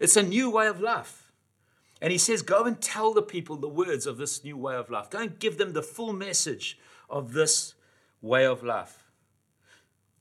It's 0.00 0.16
a 0.16 0.22
new 0.22 0.48
way 0.48 0.66
of 0.66 0.80
life. 0.80 1.30
And 2.00 2.10
he 2.10 2.18
says, 2.18 2.42
Go 2.42 2.64
and 2.64 2.80
tell 2.80 3.12
the 3.12 3.22
people 3.22 3.56
the 3.56 3.68
words 3.68 4.06
of 4.06 4.16
this 4.16 4.42
new 4.42 4.56
way 4.56 4.74
of 4.74 4.90
life. 4.90 5.10
Go 5.10 5.18
and 5.18 5.38
give 5.38 5.58
them 5.58 5.74
the 5.74 5.82
full 5.82 6.14
message 6.14 6.78
of 7.10 7.34
this 7.34 7.74
way 8.22 8.46
of 8.46 8.62
life. 8.62 9.04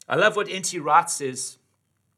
I 0.08 0.16
love 0.16 0.36
what 0.36 0.50
N.T. 0.50 0.78
Wright 0.80 1.10
says 1.10 1.58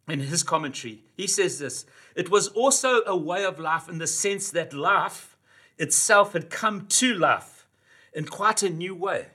in 0.07 0.19
his 0.19 0.43
commentary. 0.43 1.03
He 1.15 1.27
says 1.27 1.59
this 1.59 1.85
It 2.15 2.29
was 2.29 2.47
also 2.49 3.01
a 3.05 3.15
way 3.15 3.43
of 3.43 3.59
life 3.59 3.89
in 3.89 3.97
the 3.97 4.07
sense 4.07 4.49
that 4.51 4.73
life 4.73 5.37
itself 5.77 6.33
had 6.33 6.49
come 6.49 6.87
to 6.87 7.13
life 7.13 7.67
in 8.13 8.25
quite 8.25 8.63
a 8.63 8.69
new 8.69 8.95
way, 8.95 9.27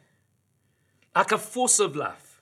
like 1.15 1.31
a 1.31 1.39
force 1.39 1.79
of 1.79 1.95
life, 1.95 2.41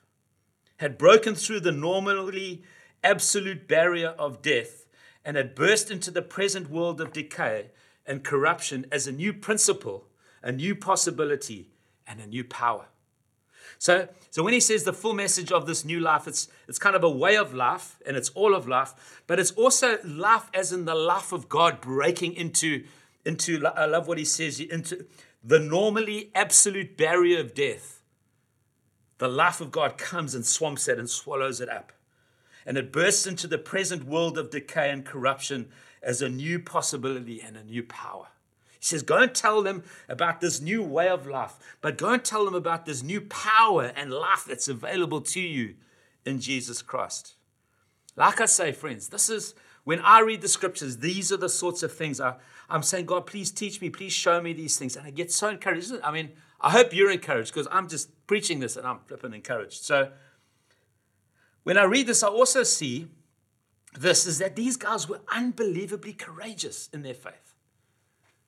had 0.77 0.97
broken 0.97 1.35
through 1.35 1.59
the 1.59 1.73
normally 1.73 2.63
absolute 3.03 3.67
barrier 3.67 4.09
of 4.17 4.41
death 4.41 4.85
and 5.25 5.35
had 5.35 5.55
burst 5.55 5.91
into 5.91 6.09
the 6.09 6.21
present 6.21 6.69
world 6.69 7.01
of 7.01 7.11
decay 7.11 7.71
and 8.05 8.23
corruption 8.23 8.85
as 8.91 9.05
a 9.05 9.11
new 9.11 9.33
principle, 9.33 10.07
a 10.41 10.51
new 10.51 10.73
possibility, 10.73 11.69
and 12.07 12.21
a 12.21 12.27
new 12.27 12.43
power. 12.43 12.87
So, 13.79 14.07
so 14.29 14.43
when 14.43 14.53
he 14.53 14.59
says 14.59 14.83
the 14.83 14.93
full 14.93 15.13
message 15.13 15.51
of 15.51 15.65
this 15.65 15.83
new 15.83 15.99
life, 15.99 16.27
it's, 16.27 16.47
it's 16.67 16.77
kind 16.77 16.95
of 16.95 17.03
a 17.03 17.09
way 17.09 17.35
of 17.37 17.53
life 17.53 17.97
and 18.05 18.15
it's 18.15 18.29
all 18.29 18.53
of 18.53 18.67
life, 18.67 19.21
but 19.25 19.39
it's 19.39 19.51
also 19.51 19.97
life 20.03 20.49
as 20.53 20.71
in 20.71 20.85
the 20.85 20.95
life 20.95 21.31
of 21.31 21.49
God 21.49 21.81
breaking 21.81 22.33
into, 22.33 22.83
into 23.25 23.65
I 23.65 23.85
love 23.85 24.07
what 24.07 24.17
he 24.17 24.25
says, 24.25 24.59
into 24.59 25.05
the 25.43 25.59
normally 25.59 26.29
absolute 26.35 26.97
barrier 26.97 27.39
of 27.39 27.55
death. 27.55 28.01
The 29.17 29.29
life 29.29 29.59
of 29.61 29.71
God 29.71 29.97
comes 29.97 30.35
and 30.35 30.45
swamps 30.45 30.87
it 30.87 30.99
and 30.99 31.09
swallows 31.09 31.59
it 31.59 31.69
up 31.69 31.93
and 32.69 32.77
it 32.77 32.91
bursts 32.91 33.25
into 33.25 33.47
the 33.47 33.57
present 33.57 34.03
world 34.03 34.37
of 34.37 34.51
decay 34.51 34.91
and 34.91 35.03
corruption 35.03 35.69
as 36.03 36.21
a 36.21 36.29
new 36.29 36.59
possibility 36.59 37.41
and 37.41 37.57
a 37.57 37.63
new 37.63 37.81
power. 37.81 38.27
He 38.79 38.85
says, 38.85 39.03
Go 39.03 39.17
and 39.17 39.35
tell 39.35 39.61
them 39.61 39.83
about 40.07 40.41
this 40.41 40.61
new 40.61 40.81
way 40.81 41.09
of 41.09 41.27
life, 41.27 41.53
but 41.81 41.97
go 41.97 42.13
and 42.13 42.23
tell 42.23 42.45
them 42.45 42.55
about 42.55 42.85
this 42.85 43.03
new 43.03 43.21
power 43.21 43.91
and 43.95 44.11
life 44.11 44.45
that's 44.47 44.67
available 44.67 45.21
to 45.21 45.41
you 45.41 45.75
in 46.25 46.39
Jesus 46.39 46.81
Christ. 46.81 47.35
Like 48.15 48.41
I 48.41 48.45
say, 48.45 48.71
friends, 48.71 49.09
this 49.09 49.29
is 49.29 49.53
when 49.83 49.99
I 50.01 50.19
read 50.19 50.41
the 50.41 50.47
scriptures, 50.47 50.97
these 50.97 51.31
are 51.31 51.37
the 51.37 51.49
sorts 51.49 51.83
of 51.83 51.91
things 51.91 52.19
I, 52.19 52.35
I'm 52.69 52.83
saying, 52.83 53.05
God, 53.05 53.25
please 53.25 53.51
teach 53.51 53.81
me, 53.81 53.89
please 53.89 54.13
show 54.13 54.41
me 54.41 54.53
these 54.53 54.77
things. 54.77 54.95
And 54.95 55.05
I 55.05 55.09
get 55.09 55.31
so 55.31 55.49
encouraged. 55.49 55.91
I 56.03 56.11
mean, 56.11 56.31
I 56.61 56.71
hope 56.71 56.93
you're 56.93 57.11
encouraged 57.11 57.53
because 57.53 57.67
I'm 57.71 57.87
just 57.87 58.09
preaching 58.27 58.59
this 58.59 58.77
and 58.77 58.85
I'm 58.85 58.99
flipping 58.99 59.33
encouraged. 59.33 59.83
So 59.83 60.11
when 61.63 61.77
I 61.77 61.83
read 61.83 62.07
this, 62.07 62.23
I 62.23 62.27
also 62.27 62.63
see 62.63 63.07
this 63.97 64.25
is 64.27 64.37
that 64.39 64.55
these 64.55 64.77
guys 64.77 65.09
were 65.09 65.21
unbelievably 65.33 66.13
courageous 66.13 66.89
in 66.93 67.01
their 67.01 67.13
faith. 67.13 67.55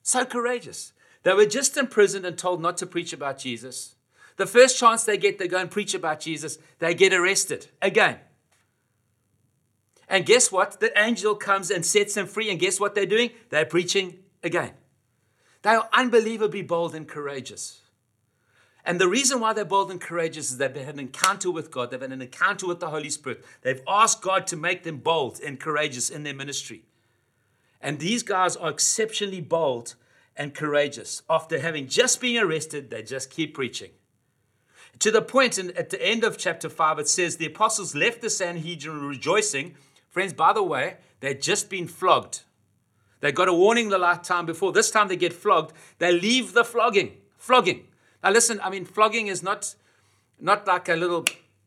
So 0.03 0.25
courageous. 0.25 0.93
They 1.23 1.33
were 1.33 1.45
just 1.45 1.77
imprisoned 1.77 2.25
and 2.25 2.37
told 2.37 2.61
not 2.61 2.77
to 2.77 2.85
preach 2.85 3.13
about 3.13 3.37
Jesus. 3.37 3.95
The 4.37 4.47
first 4.47 4.79
chance 4.79 5.03
they 5.03 5.17
get, 5.17 5.37
they 5.37 5.47
go 5.47 5.59
and 5.59 5.69
preach 5.69 5.93
about 5.93 6.19
Jesus, 6.19 6.57
they 6.79 6.93
get 6.93 7.13
arrested 7.13 7.67
again. 7.81 8.17
And 10.07 10.25
guess 10.25 10.51
what? 10.51 10.79
The 10.79 10.91
angel 11.01 11.35
comes 11.35 11.71
and 11.71 11.85
sets 11.85 12.15
them 12.15 12.27
free. 12.27 12.49
And 12.49 12.59
guess 12.59 12.79
what 12.79 12.95
they're 12.95 13.05
doing? 13.05 13.29
They're 13.49 13.65
preaching 13.65 14.19
again. 14.43 14.71
They 15.61 15.69
are 15.69 15.87
unbelievably 15.93 16.63
bold 16.63 16.95
and 16.95 17.07
courageous. 17.07 17.81
And 18.83 18.99
the 18.99 19.07
reason 19.07 19.39
why 19.39 19.53
they're 19.53 19.63
bold 19.63 19.91
and 19.91 20.01
courageous 20.01 20.51
is 20.51 20.57
that 20.57 20.73
they 20.73 20.83
had 20.83 20.95
an 20.95 20.99
encounter 20.99 21.51
with 21.51 21.71
God. 21.71 21.91
They've 21.91 22.01
had 22.01 22.11
an 22.11 22.21
encounter 22.21 22.67
with 22.67 22.79
the 22.79 22.89
Holy 22.89 23.11
Spirit. 23.11 23.45
They've 23.61 23.81
asked 23.87 24.21
God 24.21 24.47
to 24.47 24.57
make 24.57 24.83
them 24.83 24.97
bold 24.97 25.39
and 25.39 25.59
courageous 25.59 26.09
in 26.09 26.23
their 26.23 26.33
ministry. 26.33 26.83
And 27.81 27.99
these 27.99 28.23
guys 28.23 28.55
are 28.55 28.69
exceptionally 28.69 29.41
bold 29.41 29.95
and 30.35 30.53
courageous. 30.53 31.23
After 31.29 31.59
having 31.59 31.87
just 31.87 32.21
been 32.21 32.41
arrested, 32.41 32.89
they 32.89 33.03
just 33.03 33.29
keep 33.29 33.53
preaching. 33.53 33.91
To 34.99 35.11
the 35.11 35.21
point 35.21 35.57
in, 35.57 35.75
at 35.75 35.89
the 35.89 36.01
end 36.05 36.23
of 36.23 36.37
chapter 36.37 36.69
5, 36.69 36.99
it 36.99 37.07
says 37.07 37.37
the 37.37 37.47
apostles 37.47 37.95
left 37.95 38.21
the 38.21 38.29
Sanhedrin 38.29 39.07
rejoicing. 39.07 39.75
Friends, 40.09 40.33
by 40.33 40.53
the 40.53 40.61
way, 40.61 40.97
they'd 41.21 41.41
just 41.41 41.69
been 41.69 41.87
flogged. 41.87 42.41
They 43.19 43.31
got 43.31 43.47
a 43.47 43.53
warning 43.53 43.89
the 43.89 43.97
last 43.97 44.23
time 44.23 44.45
before. 44.45 44.71
This 44.71 44.91
time 44.91 45.07
they 45.07 45.15
get 45.15 45.33
flogged. 45.33 45.73
They 45.99 46.11
leave 46.11 46.53
the 46.53 46.63
flogging. 46.63 47.17
Flogging. 47.37 47.87
Now, 48.23 48.31
listen, 48.31 48.59
I 48.63 48.69
mean, 48.69 48.85
flogging 48.85 49.27
is 49.27 49.41
not, 49.41 49.75
not 50.39 50.67
like 50.67 50.89
a 50.89 50.95
little 50.95 51.25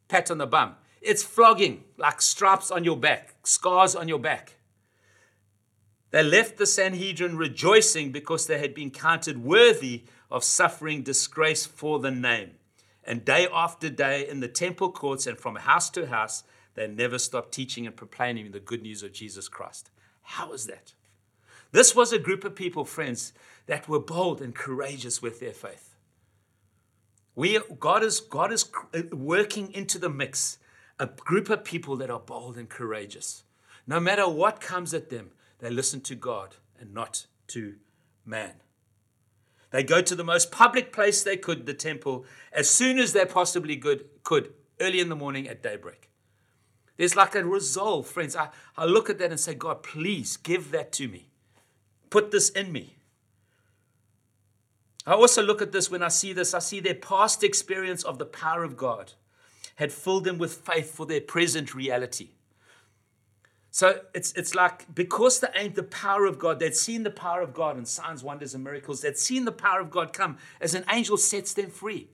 pat 0.09 0.31
on 0.31 0.39
the 0.39 0.47
bum. 0.47 0.77
It's 1.01 1.23
flogging, 1.23 1.85
like 1.97 2.23
stripes 2.23 2.71
on 2.71 2.85
your 2.85 2.97
back, 2.97 3.35
scars 3.43 3.95
on 3.95 4.09
your 4.09 4.19
back. 4.19 4.55
They 6.15 6.23
left 6.23 6.59
the 6.59 6.67
Sanhedrin 6.67 7.37
rejoicing 7.37 8.13
because 8.13 8.47
they 8.47 8.61
had 8.61 8.73
been 8.73 8.93
counted 8.93 9.43
worthy 9.43 10.05
of 10.31 10.45
suffering 10.45 11.03
disgrace 11.03 11.67
for 11.67 11.99
the 11.99 12.13
name. 12.13 12.53
And 13.03 13.25
day 13.25 13.49
after 13.53 13.91
day 13.91 14.29
in 14.29 14.39
the 14.39 14.47
temple 14.47 14.93
courts 14.93 15.27
and 15.27 15.37
from 15.37 15.57
house 15.57 15.91
to 15.91 16.07
house, 16.07 16.45
they 16.77 16.87
never 16.87 17.19
stopped 17.19 17.51
teaching 17.51 17.85
and 17.85 17.97
proclaiming 17.97 18.53
the 18.53 18.61
good 18.61 18.81
news 18.81 19.03
of 19.03 19.13
Jesus 19.13 19.49
Christ. 19.49 19.91
How 20.23 20.53
is 20.53 20.67
that? 20.67 20.95
This 21.73 21.97
was 21.97 22.13
a 22.13 22.19
group 22.21 22.45
of 22.45 22.55
people, 22.55 22.85
friends, 22.85 23.33
that 23.67 23.89
were 23.89 23.99
bold 23.99 24.41
and 24.41 24.55
courageous 24.55 25.21
with 25.21 25.41
their 25.41 25.53
faith. 25.53 25.97
We, 27.35 27.59
God, 27.81 28.05
is, 28.05 28.21
God 28.21 28.53
is 28.53 28.71
uh, 28.97 29.03
working 29.11 29.73
into 29.73 29.99
the 29.99 30.11
mix 30.11 30.59
a 31.01 31.07
group 31.07 31.51
of 31.51 31.65
people 31.65 31.97
that 31.97 32.09
are 32.09 32.21
bold 32.21 32.57
and 32.57 32.69
courageous. 32.69 33.43
No 33.85 33.99
matter 33.99 34.29
what 34.29 34.61
comes 34.61 34.95
at 34.95 35.11
them, 35.11 35.33
they 35.65 35.71
listen 35.71 36.01
to 36.03 36.15
God 36.15 36.57
and 36.79 36.93
not 36.93 37.27
to 37.49 37.77
man. 38.25 38.55
They 39.71 39.83
go 39.83 40.03
to 40.03 40.15
the 40.15 40.25
most 40.25 40.53
public 40.53 40.93
place 40.93 41.23
they 41.23 41.37
could, 41.37 41.67
the 41.67 41.75
temple, 41.75 42.25
as 42.53 42.71
soon 42.71 42.99
as 42.99 43.13
they 43.13 43.25
possibly 43.25 43.77
could, 43.77 44.05
could 44.23 44.53
early 44.81 45.01
in 45.01 45.09
the 45.09 45.17
morning 45.17 45.49
at 45.49 45.63
daybreak. 45.63 46.11
There's 46.97 47.17
like 47.17 47.35
a 47.35 47.45
resolve, 47.45 48.07
friends. 48.07 48.37
I, 48.37 48.51
I 48.77 48.85
look 48.85 49.11
at 49.11 49.19
that 49.19 49.31
and 49.31 49.41
say, 49.41 49.55
God, 49.55 49.83
please 49.83 50.37
give 50.37 50.71
that 50.71 50.93
to 50.93 51.09
me. 51.09 51.31
Put 52.11 52.31
this 52.31 52.51
in 52.51 52.71
me. 52.71 52.99
I 55.07 55.13
also 55.13 55.43
look 55.43 55.61
at 55.61 55.73
this 55.73 55.91
when 55.91 56.03
I 56.03 56.09
see 56.09 56.33
this, 56.33 56.55
I 56.55 56.61
see 56.61 56.81
their 56.81 56.95
past 56.95 57.43
experience 57.43 58.05
of 58.05 58.19
the 58.19 58.25
power 58.25 58.63
of 58.65 58.77
God 58.77 59.13
had 59.77 59.93
filled 59.93 60.25
them 60.25 60.39
with 60.39 60.55
faith 60.55 60.95
for 60.95 61.05
their 61.05 61.21
present 61.21 61.75
reality. 61.75 62.31
So 63.75 64.03
it's, 64.15 64.33
it's 64.35 64.55
like 64.55 64.95
because 64.95 65.41
they 65.41 65.49
ain't 65.57 65.75
the 65.75 65.83
power 65.83 66.27
of 66.27 66.39
God, 66.39 66.61
they'd 66.61 66.77
seen 66.77 67.03
the 67.03 67.11
power 67.11 67.43
of 67.43 67.53
God 67.53 67.77
in 67.77 67.85
signs, 67.85 68.23
wonders, 68.23 68.55
and 68.55 68.63
miracles. 68.63 69.01
They'd 69.01 69.19
seen 69.19 69.47
the 69.47 69.51
power 69.51 69.81
of 69.81 69.91
God 69.91 70.13
come 70.13 70.39
as 70.61 70.77
an 70.77 70.85
angel 70.93 71.17
sets 71.17 71.55
them 71.55 71.71
free. 71.71 72.07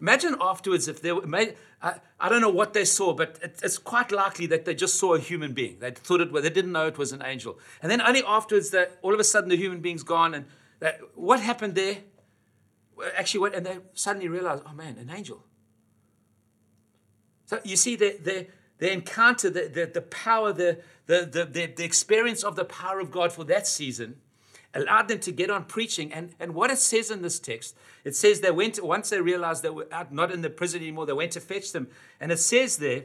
Imagine 0.00 0.34
afterwards 0.40 0.88
if 0.88 1.00
they 1.00 1.12
were, 1.12 1.24
I, 1.80 2.00
I 2.18 2.28
don't 2.28 2.40
know 2.40 2.50
what 2.50 2.72
they 2.72 2.84
saw, 2.84 3.14
but 3.14 3.38
it, 3.40 3.60
it's 3.62 3.78
quite 3.78 4.10
likely 4.10 4.46
that 4.46 4.64
they 4.64 4.74
just 4.74 4.96
saw 4.96 5.14
a 5.14 5.20
human 5.20 5.52
being. 5.52 5.78
They 5.78 5.92
thought 5.92 6.20
it, 6.20 6.32
was, 6.32 6.42
they 6.42 6.50
didn't 6.50 6.72
know 6.72 6.88
it 6.88 6.98
was 6.98 7.12
an 7.12 7.22
angel. 7.24 7.60
And 7.80 7.88
then 7.88 8.02
only 8.02 8.24
afterwards 8.26 8.70
that 8.70 8.98
all 9.02 9.14
of 9.14 9.20
a 9.20 9.24
sudden 9.24 9.50
the 9.50 9.56
human 9.56 9.78
being's 9.78 10.02
gone 10.02 10.34
and 10.34 10.46
that, 10.80 10.98
what 11.14 11.38
happened 11.38 11.76
there? 11.76 11.98
Actually, 13.16 13.38
what, 13.38 13.54
and 13.54 13.64
they 13.64 13.78
suddenly 13.94 14.26
realized, 14.26 14.64
oh 14.68 14.74
man, 14.74 14.98
an 14.98 15.10
angel. 15.10 15.44
So 17.46 17.60
you 17.62 17.76
see, 17.76 17.94
they, 17.94 18.16
they, 18.16 18.48
they 18.82 18.92
encounter 18.92 19.48
the, 19.48 19.70
the, 19.72 19.86
the 19.86 20.00
power, 20.02 20.52
the, 20.52 20.80
the, 21.06 21.24
the, 21.24 21.72
the, 21.76 21.84
experience 21.84 22.42
of 22.42 22.56
the 22.56 22.64
power 22.64 22.98
of 22.98 23.12
God 23.12 23.32
for 23.32 23.44
that 23.44 23.68
season 23.68 24.16
allowed 24.74 25.06
them 25.06 25.20
to 25.20 25.30
get 25.30 25.50
on 25.50 25.66
preaching. 25.66 26.12
And, 26.12 26.34
and 26.40 26.52
what 26.52 26.68
it 26.72 26.78
says 26.78 27.08
in 27.08 27.22
this 27.22 27.38
text, 27.38 27.76
it 28.02 28.16
says 28.16 28.40
they 28.40 28.50
went, 28.50 28.82
once 28.82 29.10
they 29.10 29.20
realized 29.20 29.62
they 29.62 29.70
were 29.70 29.86
out, 29.92 30.12
not 30.12 30.32
in 30.32 30.40
the 30.40 30.50
prison 30.50 30.82
anymore, 30.82 31.06
they 31.06 31.12
went 31.12 31.30
to 31.32 31.40
fetch 31.40 31.70
them. 31.70 31.86
And 32.20 32.32
it 32.32 32.40
says 32.40 32.78
there, 32.78 33.04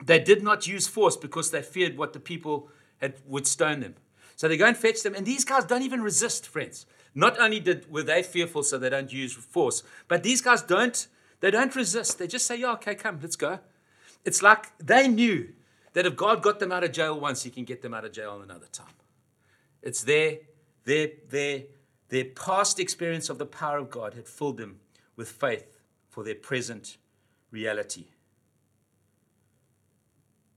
they 0.00 0.20
did 0.20 0.44
not 0.44 0.68
use 0.68 0.86
force 0.86 1.16
because 1.16 1.50
they 1.50 1.62
feared 1.62 1.98
what 1.98 2.12
the 2.12 2.20
people 2.20 2.68
had, 3.00 3.14
would 3.26 3.48
stone 3.48 3.80
them. 3.80 3.96
So 4.36 4.46
they 4.46 4.56
go 4.56 4.66
and 4.66 4.76
fetch 4.76 5.02
them. 5.02 5.16
And 5.16 5.26
these 5.26 5.44
guys 5.44 5.64
don't 5.64 5.82
even 5.82 6.02
resist, 6.02 6.46
friends. 6.46 6.86
Not 7.16 7.36
only 7.40 7.58
did 7.58 7.90
were 7.90 8.04
they 8.04 8.22
fearful 8.22 8.62
so 8.62 8.78
they 8.78 8.90
don't 8.90 9.12
use 9.12 9.34
force, 9.34 9.82
but 10.06 10.22
these 10.22 10.40
guys 10.40 10.62
don't 10.62 11.08
they 11.40 11.50
don't 11.50 11.74
resist. 11.74 12.20
They 12.20 12.28
just 12.28 12.46
say, 12.46 12.56
"Yeah, 12.56 12.74
okay, 12.74 12.94
come, 12.94 13.18
let's 13.20 13.34
go." 13.34 13.58
It's 14.24 14.42
like 14.42 14.76
they 14.78 15.08
knew 15.08 15.52
that 15.92 16.06
if 16.06 16.16
God 16.16 16.42
got 16.42 16.60
them 16.60 16.72
out 16.72 16.84
of 16.84 16.92
jail 16.92 17.18
once, 17.18 17.42
He 17.42 17.50
can 17.50 17.64
get 17.64 17.82
them 17.82 17.94
out 17.94 18.04
of 18.04 18.12
jail 18.12 18.40
another 18.42 18.66
time. 18.72 18.94
It's 19.82 20.02
their 20.02 20.38
their 20.84 21.10
their 21.28 21.62
their 22.08 22.24
past 22.24 22.78
experience 22.78 23.28
of 23.28 23.38
the 23.38 23.46
power 23.46 23.78
of 23.78 23.90
God 23.90 24.14
had 24.14 24.28
filled 24.28 24.58
them 24.58 24.80
with 25.16 25.30
faith 25.30 25.66
for 26.08 26.24
their 26.24 26.34
present 26.34 26.96
reality. 27.50 28.06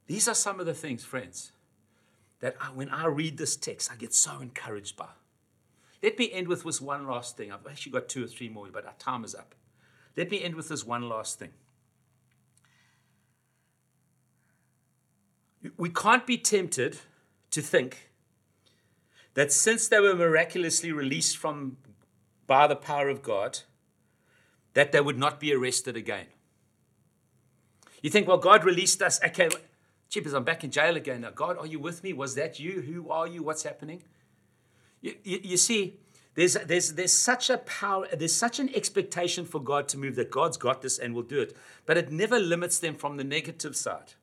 These 0.07 0.27
are 0.27 0.35
some 0.35 0.59
of 0.59 0.65
the 0.65 0.73
things, 0.73 1.03
friends, 1.03 1.51
that 2.39 2.55
I, 2.59 2.65
when 2.67 2.89
I 2.89 3.05
read 3.05 3.37
this 3.37 3.55
text, 3.55 3.91
I 3.91 3.95
get 3.95 4.13
so 4.13 4.41
encouraged 4.41 4.97
by. 4.97 5.07
Let 6.01 6.19
me 6.19 6.29
end 6.31 6.49
with 6.49 6.63
this 6.63 6.81
one 6.81 7.07
last 7.07 7.37
thing. 7.37 7.51
I've 7.51 7.65
actually 7.65 7.93
got 7.93 8.09
two 8.09 8.25
or 8.25 8.27
three 8.27 8.49
more, 8.49 8.67
but 8.71 8.85
our 8.85 8.95
time 8.99 9.23
is 9.23 9.33
up. 9.33 9.55
Let 10.17 10.29
me 10.29 10.43
end 10.43 10.55
with 10.55 10.67
this 10.67 10.85
one 10.85 11.07
last 11.07 11.39
thing. 11.39 11.51
We 15.77 15.89
can't 15.89 16.25
be 16.25 16.37
tempted 16.37 16.99
to 17.51 17.61
think 17.61 18.09
that 19.33 19.51
since 19.51 19.87
they 19.87 19.99
were 19.99 20.15
miraculously 20.15 20.91
released 20.91 21.37
from 21.37 21.77
by 22.47 22.67
the 22.67 22.75
power 22.75 23.09
of 23.09 23.21
God, 23.21 23.59
that 24.73 24.91
they 24.91 25.01
would 25.01 25.17
not 25.17 25.39
be 25.39 25.53
arrested 25.53 25.95
again. 25.95 26.25
You 28.01 28.09
think, 28.09 28.27
well, 28.27 28.37
God 28.37 28.65
released 28.65 29.01
us. 29.01 29.23
Okay, 29.23 29.49
jeepers, 30.09 30.33
I'm 30.33 30.43
back 30.43 30.63
in 30.63 30.71
jail 30.71 30.95
again. 30.95 31.21
Now, 31.21 31.31
God, 31.31 31.57
are 31.57 31.65
you 31.65 31.79
with 31.79 32.03
me? 32.03 32.11
Was 32.11 32.35
that 32.35 32.59
you? 32.59 32.81
Who 32.81 33.09
are 33.09 33.27
you? 33.27 33.43
What's 33.43 33.63
happening? 33.63 34.03
You, 35.01 35.15
you, 35.23 35.39
you 35.43 35.57
see, 35.57 35.99
there's, 36.35 36.55
there's, 36.55 36.93
there's 36.93 37.13
such 37.13 37.49
a 37.49 37.59
power, 37.59 38.07
there's 38.13 38.35
such 38.35 38.59
an 38.59 38.73
expectation 38.75 39.45
for 39.45 39.61
God 39.61 39.87
to 39.89 39.97
move 39.97 40.15
that 40.15 40.31
God's 40.31 40.57
got 40.57 40.81
this 40.81 40.97
and 40.97 41.13
will 41.13 41.23
do 41.23 41.39
it. 41.39 41.55
But 41.85 41.97
it 41.97 42.11
never 42.11 42.39
limits 42.39 42.79
them 42.79 42.95
from 42.95 43.17
the 43.17 43.23
negative 43.23 43.75
side. 43.75 44.13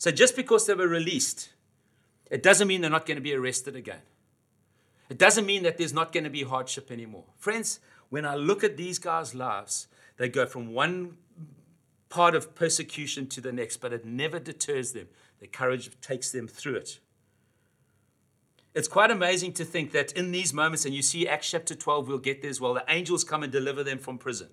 So 0.00 0.10
just 0.10 0.34
because 0.34 0.66
they 0.66 0.72
were 0.72 0.88
released, 0.88 1.50
it 2.30 2.42
doesn't 2.42 2.66
mean 2.66 2.80
they're 2.80 2.88
not 2.88 3.04
going 3.04 3.18
to 3.18 3.22
be 3.22 3.34
arrested 3.34 3.76
again. 3.76 4.00
It 5.10 5.18
doesn't 5.18 5.44
mean 5.44 5.62
that 5.64 5.76
there's 5.76 5.92
not 5.92 6.10
going 6.10 6.24
to 6.24 6.30
be 6.30 6.42
hardship 6.42 6.90
anymore. 6.90 7.24
Friends, 7.36 7.80
when 8.08 8.24
I 8.24 8.34
look 8.34 8.64
at 8.64 8.78
these 8.78 8.98
guys' 8.98 9.34
lives, 9.34 9.88
they 10.16 10.30
go 10.30 10.46
from 10.46 10.72
one 10.72 11.18
part 12.08 12.34
of 12.34 12.54
persecution 12.54 13.26
to 13.26 13.42
the 13.42 13.52
next, 13.52 13.76
but 13.76 13.92
it 13.92 14.06
never 14.06 14.38
deters 14.38 14.92
them. 14.92 15.08
The 15.38 15.46
courage 15.46 15.90
takes 16.00 16.32
them 16.32 16.48
through 16.48 16.76
it. 16.76 16.98
It's 18.74 18.88
quite 18.88 19.10
amazing 19.10 19.52
to 19.54 19.66
think 19.66 19.92
that 19.92 20.12
in 20.12 20.32
these 20.32 20.54
moments, 20.54 20.86
and 20.86 20.94
you 20.94 21.02
see 21.02 21.28
Acts 21.28 21.50
chapter 21.50 21.74
12, 21.74 22.08
we'll 22.08 22.18
get 22.18 22.40
there 22.40 22.50
as 22.50 22.58
well, 22.58 22.72
the 22.72 22.84
angels 22.88 23.22
come 23.22 23.42
and 23.42 23.52
deliver 23.52 23.84
them 23.84 23.98
from 23.98 24.16
prison. 24.16 24.48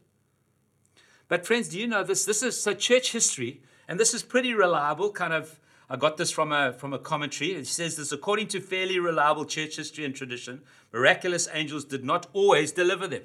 But, 1.29 1.45
friends, 1.45 1.69
do 1.69 1.79
you 1.79 1.87
know 1.87 2.03
this? 2.03 2.25
This 2.25 2.43
is 2.43 2.61
so 2.61 2.73
church 2.73 3.13
history, 3.13 3.61
and 3.87 3.99
this 3.99 4.13
is 4.13 4.23
pretty 4.23 4.53
reliable, 4.53 5.11
kind 5.11 5.33
of. 5.33 5.59
I 5.89 5.95
got 5.95 6.17
this 6.17 6.31
from 6.31 6.51
a, 6.51 6.73
from 6.73 6.93
a 6.93 6.99
commentary. 6.99 7.51
It 7.51 7.65
says 7.65 7.95
this 7.95 8.11
according 8.11 8.47
to 8.49 8.59
fairly 8.59 8.99
reliable 8.99 9.45
church 9.45 9.77
history 9.77 10.03
and 10.03 10.13
tradition, 10.13 10.63
miraculous 10.91 11.47
angels 11.53 11.85
did 11.85 12.03
not 12.03 12.27
always 12.33 12.73
deliver 12.73 13.07
them. 13.07 13.23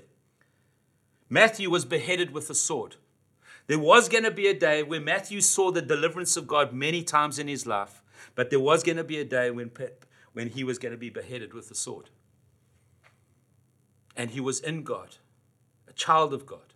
Matthew 1.29 1.71
was 1.71 1.85
beheaded 1.85 2.31
with 2.31 2.49
a 2.51 2.55
sword. 2.55 2.97
There 3.67 3.79
was 3.79 4.09
going 4.09 4.25
to 4.25 4.31
be 4.31 4.47
a 4.47 4.55
day 4.59 4.83
where 4.83 5.01
Matthew 5.01 5.41
saw 5.41 5.73
the 5.73 5.83
deliverance 5.83 6.37
of 6.37 6.47
God 6.47 6.73
many 6.73 7.03
times 7.03 7.39
in 7.39 7.49
his 7.49 7.67
life, 7.67 8.03
but 8.35 8.51
there 8.51 8.61
was 8.61 8.83
going 8.83 8.99
to 8.99 9.05
be 9.05 9.19
a 9.19 9.25
day 9.25 9.51
when 9.51 9.71
when 10.33 10.49
he 10.51 10.65
was 10.65 10.79
going 10.79 10.93
to 10.93 10.99
be 10.99 11.11
beheaded 11.11 11.53
with 11.55 11.71
a 11.71 11.75
sword. 11.75 12.11
And 14.17 14.31
he 14.31 14.41
was 14.41 14.61
in 14.61 14.83
God, 14.83 15.17
a 15.89 15.93
child 15.93 16.33
of 16.35 16.47
God. 16.47 16.75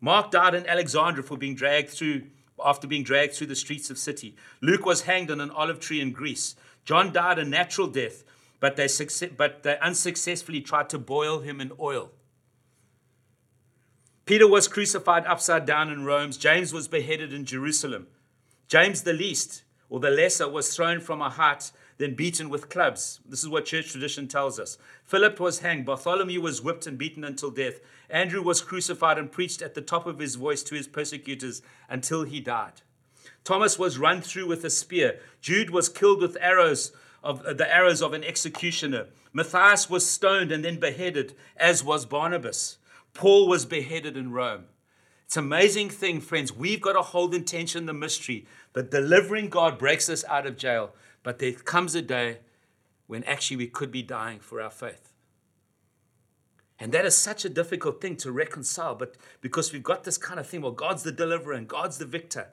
Mark 0.00 0.30
died 0.30 0.54
in 0.54 0.66
Alexandria 0.66 1.24
for 1.24 1.36
being 1.36 1.54
dragged 1.54 1.90
through 1.90 2.22
after 2.64 2.86
being 2.86 3.02
dragged 3.02 3.34
through 3.34 3.46
the 3.48 3.56
streets 3.56 3.90
of 3.90 3.98
city. 3.98 4.34
Luke 4.60 4.84
was 4.84 5.02
hanged 5.02 5.30
on 5.30 5.40
an 5.40 5.50
olive 5.50 5.80
tree 5.80 6.00
in 6.00 6.12
Greece. 6.12 6.56
John 6.84 7.12
died 7.12 7.38
a 7.38 7.44
natural 7.44 7.86
death, 7.86 8.24
but 8.60 8.76
they, 8.76 8.88
but 9.36 9.62
they 9.62 9.78
unsuccessfully 9.78 10.60
tried 10.60 10.88
to 10.90 10.98
boil 10.98 11.40
him 11.40 11.60
in 11.60 11.72
oil. 11.78 12.10
Peter 14.24 14.46
was 14.46 14.68
crucified 14.68 15.24
upside 15.26 15.64
down 15.64 15.90
in 15.90 16.04
Rome. 16.04 16.30
James 16.32 16.72
was 16.72 16.86
beheaded 16.86 17.32
in 17.32 17.46
Jerusalem. 17.46 18.08
James 18.66 19.02
the 19.02 19.14
least, 19.14 19.62
or 19.88 20.00
the 20.00 20.10
lesser, 20.10 20.48
was 20.48 20.74
thrown 20.74 21.00
from 21.00 21.22
a 21.22 21.30
height 21.30 21.72
then 21.98 22.14
beaten 22.14 22.48
with 22.48 22.68
clubs. 22.68 23.20
This 23.28 23.42
is 23.42 23.48
what 23.48 23.66
church 23.66 23.90
tradition 23.90 24.28
tells 24.28 24.58
us. 24.58 24.78
Philip 25.04 25.38
was 25.38 25.58
hanged. 25.58 25.84
Bartholomew 25.84 26.40
was 26.40 26.62
whipped 26.62 26.86
and 26.86 26.96
beaten 26.96 27.24
until 27.24 27.50
death. 27.50 27.80
Andrew 28.08 28.40
was 28.40 28.62
crucified 28.62 29.18
and 29.18 29.30
preached 29.30 29.60
at 29.60 29.74
the 29.74 29.82
top 29.82 30.06
of 30.06 30.18
his 30.18 30.36
voice 30.36 30.62
to 30.64 30.74
his 30.74 30.86
persecutors 30.86 31.60
until 31.88 32.22
he 32.22 32.40
died. 32.40 32.82
Thomas 33.44 33.78
was 33.78 33.98
run 33.98 34.20
through 34.20 34.46
with 34.46 34.64
a 34.64 34.70
spear. 34.70 35.20
Jude 35.40 35.70
was 35.70 35.88
killed 35.88 36.22
with 36.22 36.36
arrows 36.40 36.92
of 37.22 37.42
uh, 37.42 37.52
the 37.52 37.72
arrows 37.74 38.00
of 38.00 38.12
an 38.12 38.22
executioner. 38.24 39.06
Matthias 39.32 39.90
was 39.90 40.08
stoned 40.08 40.52
and 40.52 40.64
then 40.64 40.78
beheaded, 40.78 41.34
as 41.56 41.82
was 41.82 42.06
Barnabas. 42.06 42.78
Paul 43.12 43.48
was 43.48 43.66
beheaded 43.66 44.16
in 44.16 44.32
Rome. 44.32 44.66
It's 45.24 45.36
an 45.36 45.44
amazing 45.44 45.90
thing, 45.90 46.20
friends. 46.20 46.54
We've 46.54 46.80
got 46.80 46.92
to 46.94 47.02
hold 47.02 47.34
in 47.34 47.44
tension 47.44 47.86
the 47.86 47.92
mystery 47.92 48.46
that 48.72 48.90
delivering 48.90 49.50
God 49.50 49.78
breaks 49.78 50.08
us 50.08 50.24
out 50.24 50.46
of 50.46 50.56
jail. 50.56 50.92
But 51.28 51.40
there 51.40 51.52
comes 51.52 51.94
a 51.94 52.00
day 52.00 52.38
when 53.06 53.22
actually 53.24 53.58
we 53.58 53.66
could 53.66 53.92
be 53.92 54.00
dying 54.00 54.40
for 54.40 54.62
our 54.62 54.70
faith. 54.70 55.12
And 56.78 56.90
that 56.92 57.04
is 57.04 57.18
such 57.18 57.44
a 57.44 57.50
difficult 57.50 58.00
thing 58.00 58.16
to 58.16 58.32
reconcile, 58.32 58.94
but 58.94 59.14
because 59.42 59.70
we've 59.70 59.82
got 59.82 60.04
this 60.04 60.16
kind 60.16 60.40
of 60.40 60.46
thing, 60.46 60.62
well, 60.62 60.72
God's 60.72 61.02
the 61.02 61.12
deliverer 61.12 61.52
and 61.52 61.68
God's 61.68 61.98
the 61.98 62.06
victor. 62.06 62.48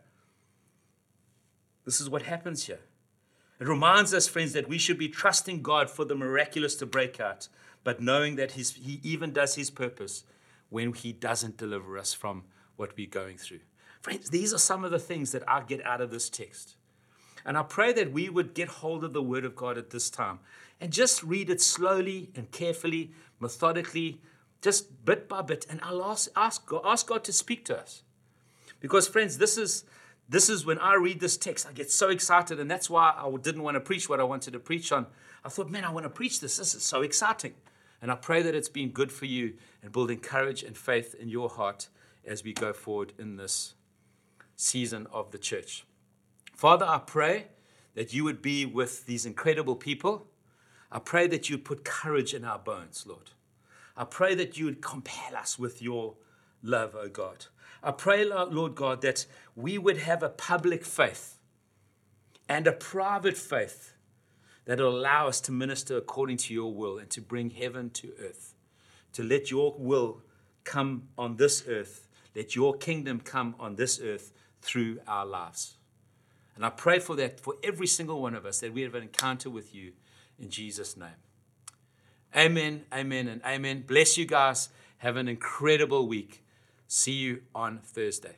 This 1.85 2.01
is 2.01 2.09
what 2.09 2.23
happens 2.23 2.65
here. 2.65 2.81
It 3.61 3.67
reminds 3.69 4.13
us, 4.13 4.27
friends, 4.27 4.51
that 4.51 4.67
we 4.67 4.77
should 4.77 4.97
be 4.97 5.07
trusting 5.07 5.61
God 5.61 5.89
for 5.89 6.03
the 6.03 6.13
miraculous 6.13 6.75
to 6.75 6.85
break 6.85 7.17
out, 7.17 7.47
but 7.85 8.01
knowing 8.01 8.35
that 8.35 8.51
his, 8.51 8.73
He 8.73 8.99
even 9.03 9.31
does 9.31 9.55
His 9.55 9.69
purpose 9.69 10.25
when 10.67 10.91
He 10.91 11.13
doesn't 11.13 11.55
deliver 11.55 11.97
us 11.97 12.13
from 12.13 12.43
what 12.75 12.97
we're 12.97 13.07
going 13.07 13.37
through. 13.37 13.61
Friends, 14.01 14.31
these 14.31 14.53
are 14.53 14.57
some 14.57 14.83
of 14.83 14.91
the 14.91 14.99
things 14.99 15.31
that 15.31 15.49
I 15.49 15.61
get 15.61 15.81
out 15.85 16.01
of 16.01 16.11
this 16.11 16.29
text. 16.29 16.75
And 17.45 17.57
I 17.57 17.63
pray 17.63 17.93
that 17.93 18.11
we 18.11 18.27
would 18.27 18.55
get 18.55 18.67
hold 18.67 19.03
of 19.03 19.13
the 19.13 19.21
Word 19.21 19.45
of 19.45 19.55
God 19.55 19.77
at 19.77 19.91
this 19.91 20.09
time 20.09 20.39
and 20.81 20.91
just 20.91 21.23
read 21.23 21.49
it 21.49 21.61
slowly 21.61 22.31
and 22.35 22.51
carefully, 22.51 23.11
methodically, 23.39 24.19
just 24.61 25.05
bit 25.05 25.29
by 25.29 25.43
bit. 25.43 25.65
And 25.69 25.79
I'll 25.83 26.03
ask, 26.03 26.29
ask, 26.35 26.65
God, 26.65 26.81
ask 26.83 27.07
God 27.07 27.23
to 27.25 27.33
speak 27.33 27.63
to 27.65 27.79
us. 27.79 28.01
Because, 28.79 29.07
friends, 29.07 29.37
this 29.37 29.57
is, 29.57 29.83
this 30.27 30.49
is 30.49 30.65
when 30.65 30.79
I 30.79 30.95
read 30.95 31.19
this 31.19 31.37
text, 31.37 31.67
I 31.67 31.71
get 31.71 31.91
so 31.91 32.09
excited. 32.09 32.59
And 32.59 32.69
that's 32.69 32.89
why 32.89 33.13
I 33.15 33.31
didn't 33.37 33.61
want 33.61 33.75
to 33.75 33.81
preach 33.81 34.09
what 34.09 34.19
I 34.19 34.23
wanted 34.23 34.53
to 34.53 34.59
preach 34.59 34.91
on. 34.91 35.05
I 35.43 35.49
thought, 35.49 35.69
man, 35.69 35.85
I 35.85 35.91
want 35.91 36.05
to 36.05 36.09
preach 36.09 36.39
this. 36.39 36.57
This 36.57 36.73
is 36.73 36.83
so 36.83 37.03
exciting. 37.03 37.53
And 38.01 38.11
I 38.11 38.15
pray 38.15 38.41
that 38.41 38.55
it's 38.55 38.69
been 38.69 38.89
good 38.89 39.11
for 39.11 39.25
you 39.25 39.53
and 39.83 39.91
building 39.91 40.19
courage 40.19 40.63
and 40.63 40.75
faith 40.75 41.13
in 41.13 41.29
your 41.29 41.49
heart 41.49 41.89
as 42.25 42.43
we 42.43 42.53
go 42.53 42.73
forward 42.73 43.13
in 43.19 43.35
this 43.35 43.75
season 44.55 45.07
of 45.11 45.31
the 45.31 45.37
church. 45.37 45.85
Father, 46.55 46.85
I 46.85 46.99
pray 46.99 47.47
that 47.95 48.13
you 48.13 48.23
would 48.23 48.41
be 48.41 48.65
with 48.65 49.05
these 49.05 49.25
incredible 49.25 49.75
people. 49.75 50.27
I 50.89 50.99
pray 50.99 51.27
that 51.27 51.49
you'd 51.49 51.65
put 51.65 51.83
courage 51.83 52.33
in 52.33 52.45
our 52.45 52.59
bones, 52.59 53.05
Lord. 53.05 53.31
I 53.97 54.05
pray 54.05 54.35
that 54.35 54.57
you 54.57 54.65
would 54.65 54.81
compel 54.81 55.35
us 55.35 55.59
with 55.59 55.81
your 55.81 56.15
love, 56.63 56.95
O 56.95 57.01
oh 57.01 57.09
God. 57.09 57.47
I 57.83 57.91
pray, 57.91 58.23
Lord 58.25 58.73
God, 58.73 59.01
that 59.01 59.25
we 59.55 59.77
would 59.77 59.97
have 59.97 60.23
a 60.23 60.29
public 60.29 60.85
faith 60.85 61.37
and 62.47 62.67
a 62.67 62.71
private 62.71 63.37
faith 63.37 63.93
that 64.63 64.79
will 64.79 64.97
allow 64.97 65.27
us 65.27 65.41
to 65.41 65.51
minister 65.51 65.97
according 65.97 66.37
to 66.37 66.53
your 66.53 66.73
will 66.73 66.97
and 66.97 67.09
to 67.11 67.21
bring 67.21 67.49
heaven 67.49 67.89
to 67.91 68.13
earth, 68.19 68.55
to 69.13 69.23
let 69.23 69.51
your 69.51 69.75
will 69.77 70.21
come 70.63 71.09
on 71.17 71.35
this 71.35 71.65
earth, 71.67 72.07
let 72.33 72.55
your 72.55 72.75
kingdom 72.75 73.19
come 73.19 73.55
on 73.59 73.75
this 73.75 73.99
earth 73.99 74.31
through 74.61 74.99
our 75.05 75.25
lives. 75.25 75.75
And 76.55 76.65
I 76.65 76.69
pray 76.69 76.99
for 76.99 77.15
that 77.17 77.39
for 77.39 77.55
every 77.63 77.87
single 77.87 78.21
one 78.21 78.33
of 78.33 78.45
us 78.45 78.59
that 78.59 78.73
we 78.73 78.81
have 78.83 78.95
an 78.95 79.03
encounter 79.03 79.49
with 79.49 79.75
you 79.75 79.91
in 80.39 80.49
Jesus' 80.49 80.95
name. 80.95 81.09
Amen, 82.35 82.83
amen, 82.93 83.27
and 83.27 83.41
amen. 83.45 83.83
Bless 83.87 84.17
you 84.17 84.25
guys. 84.25 84.69
Have 84.99 85.17
an 85.17 85.27
incredible 85.27 86.07
week. 86.07 86.43
See 86.87 87.13
you 87.13 87.41
on 87.53 87.79
Thursday. 87.79 88.35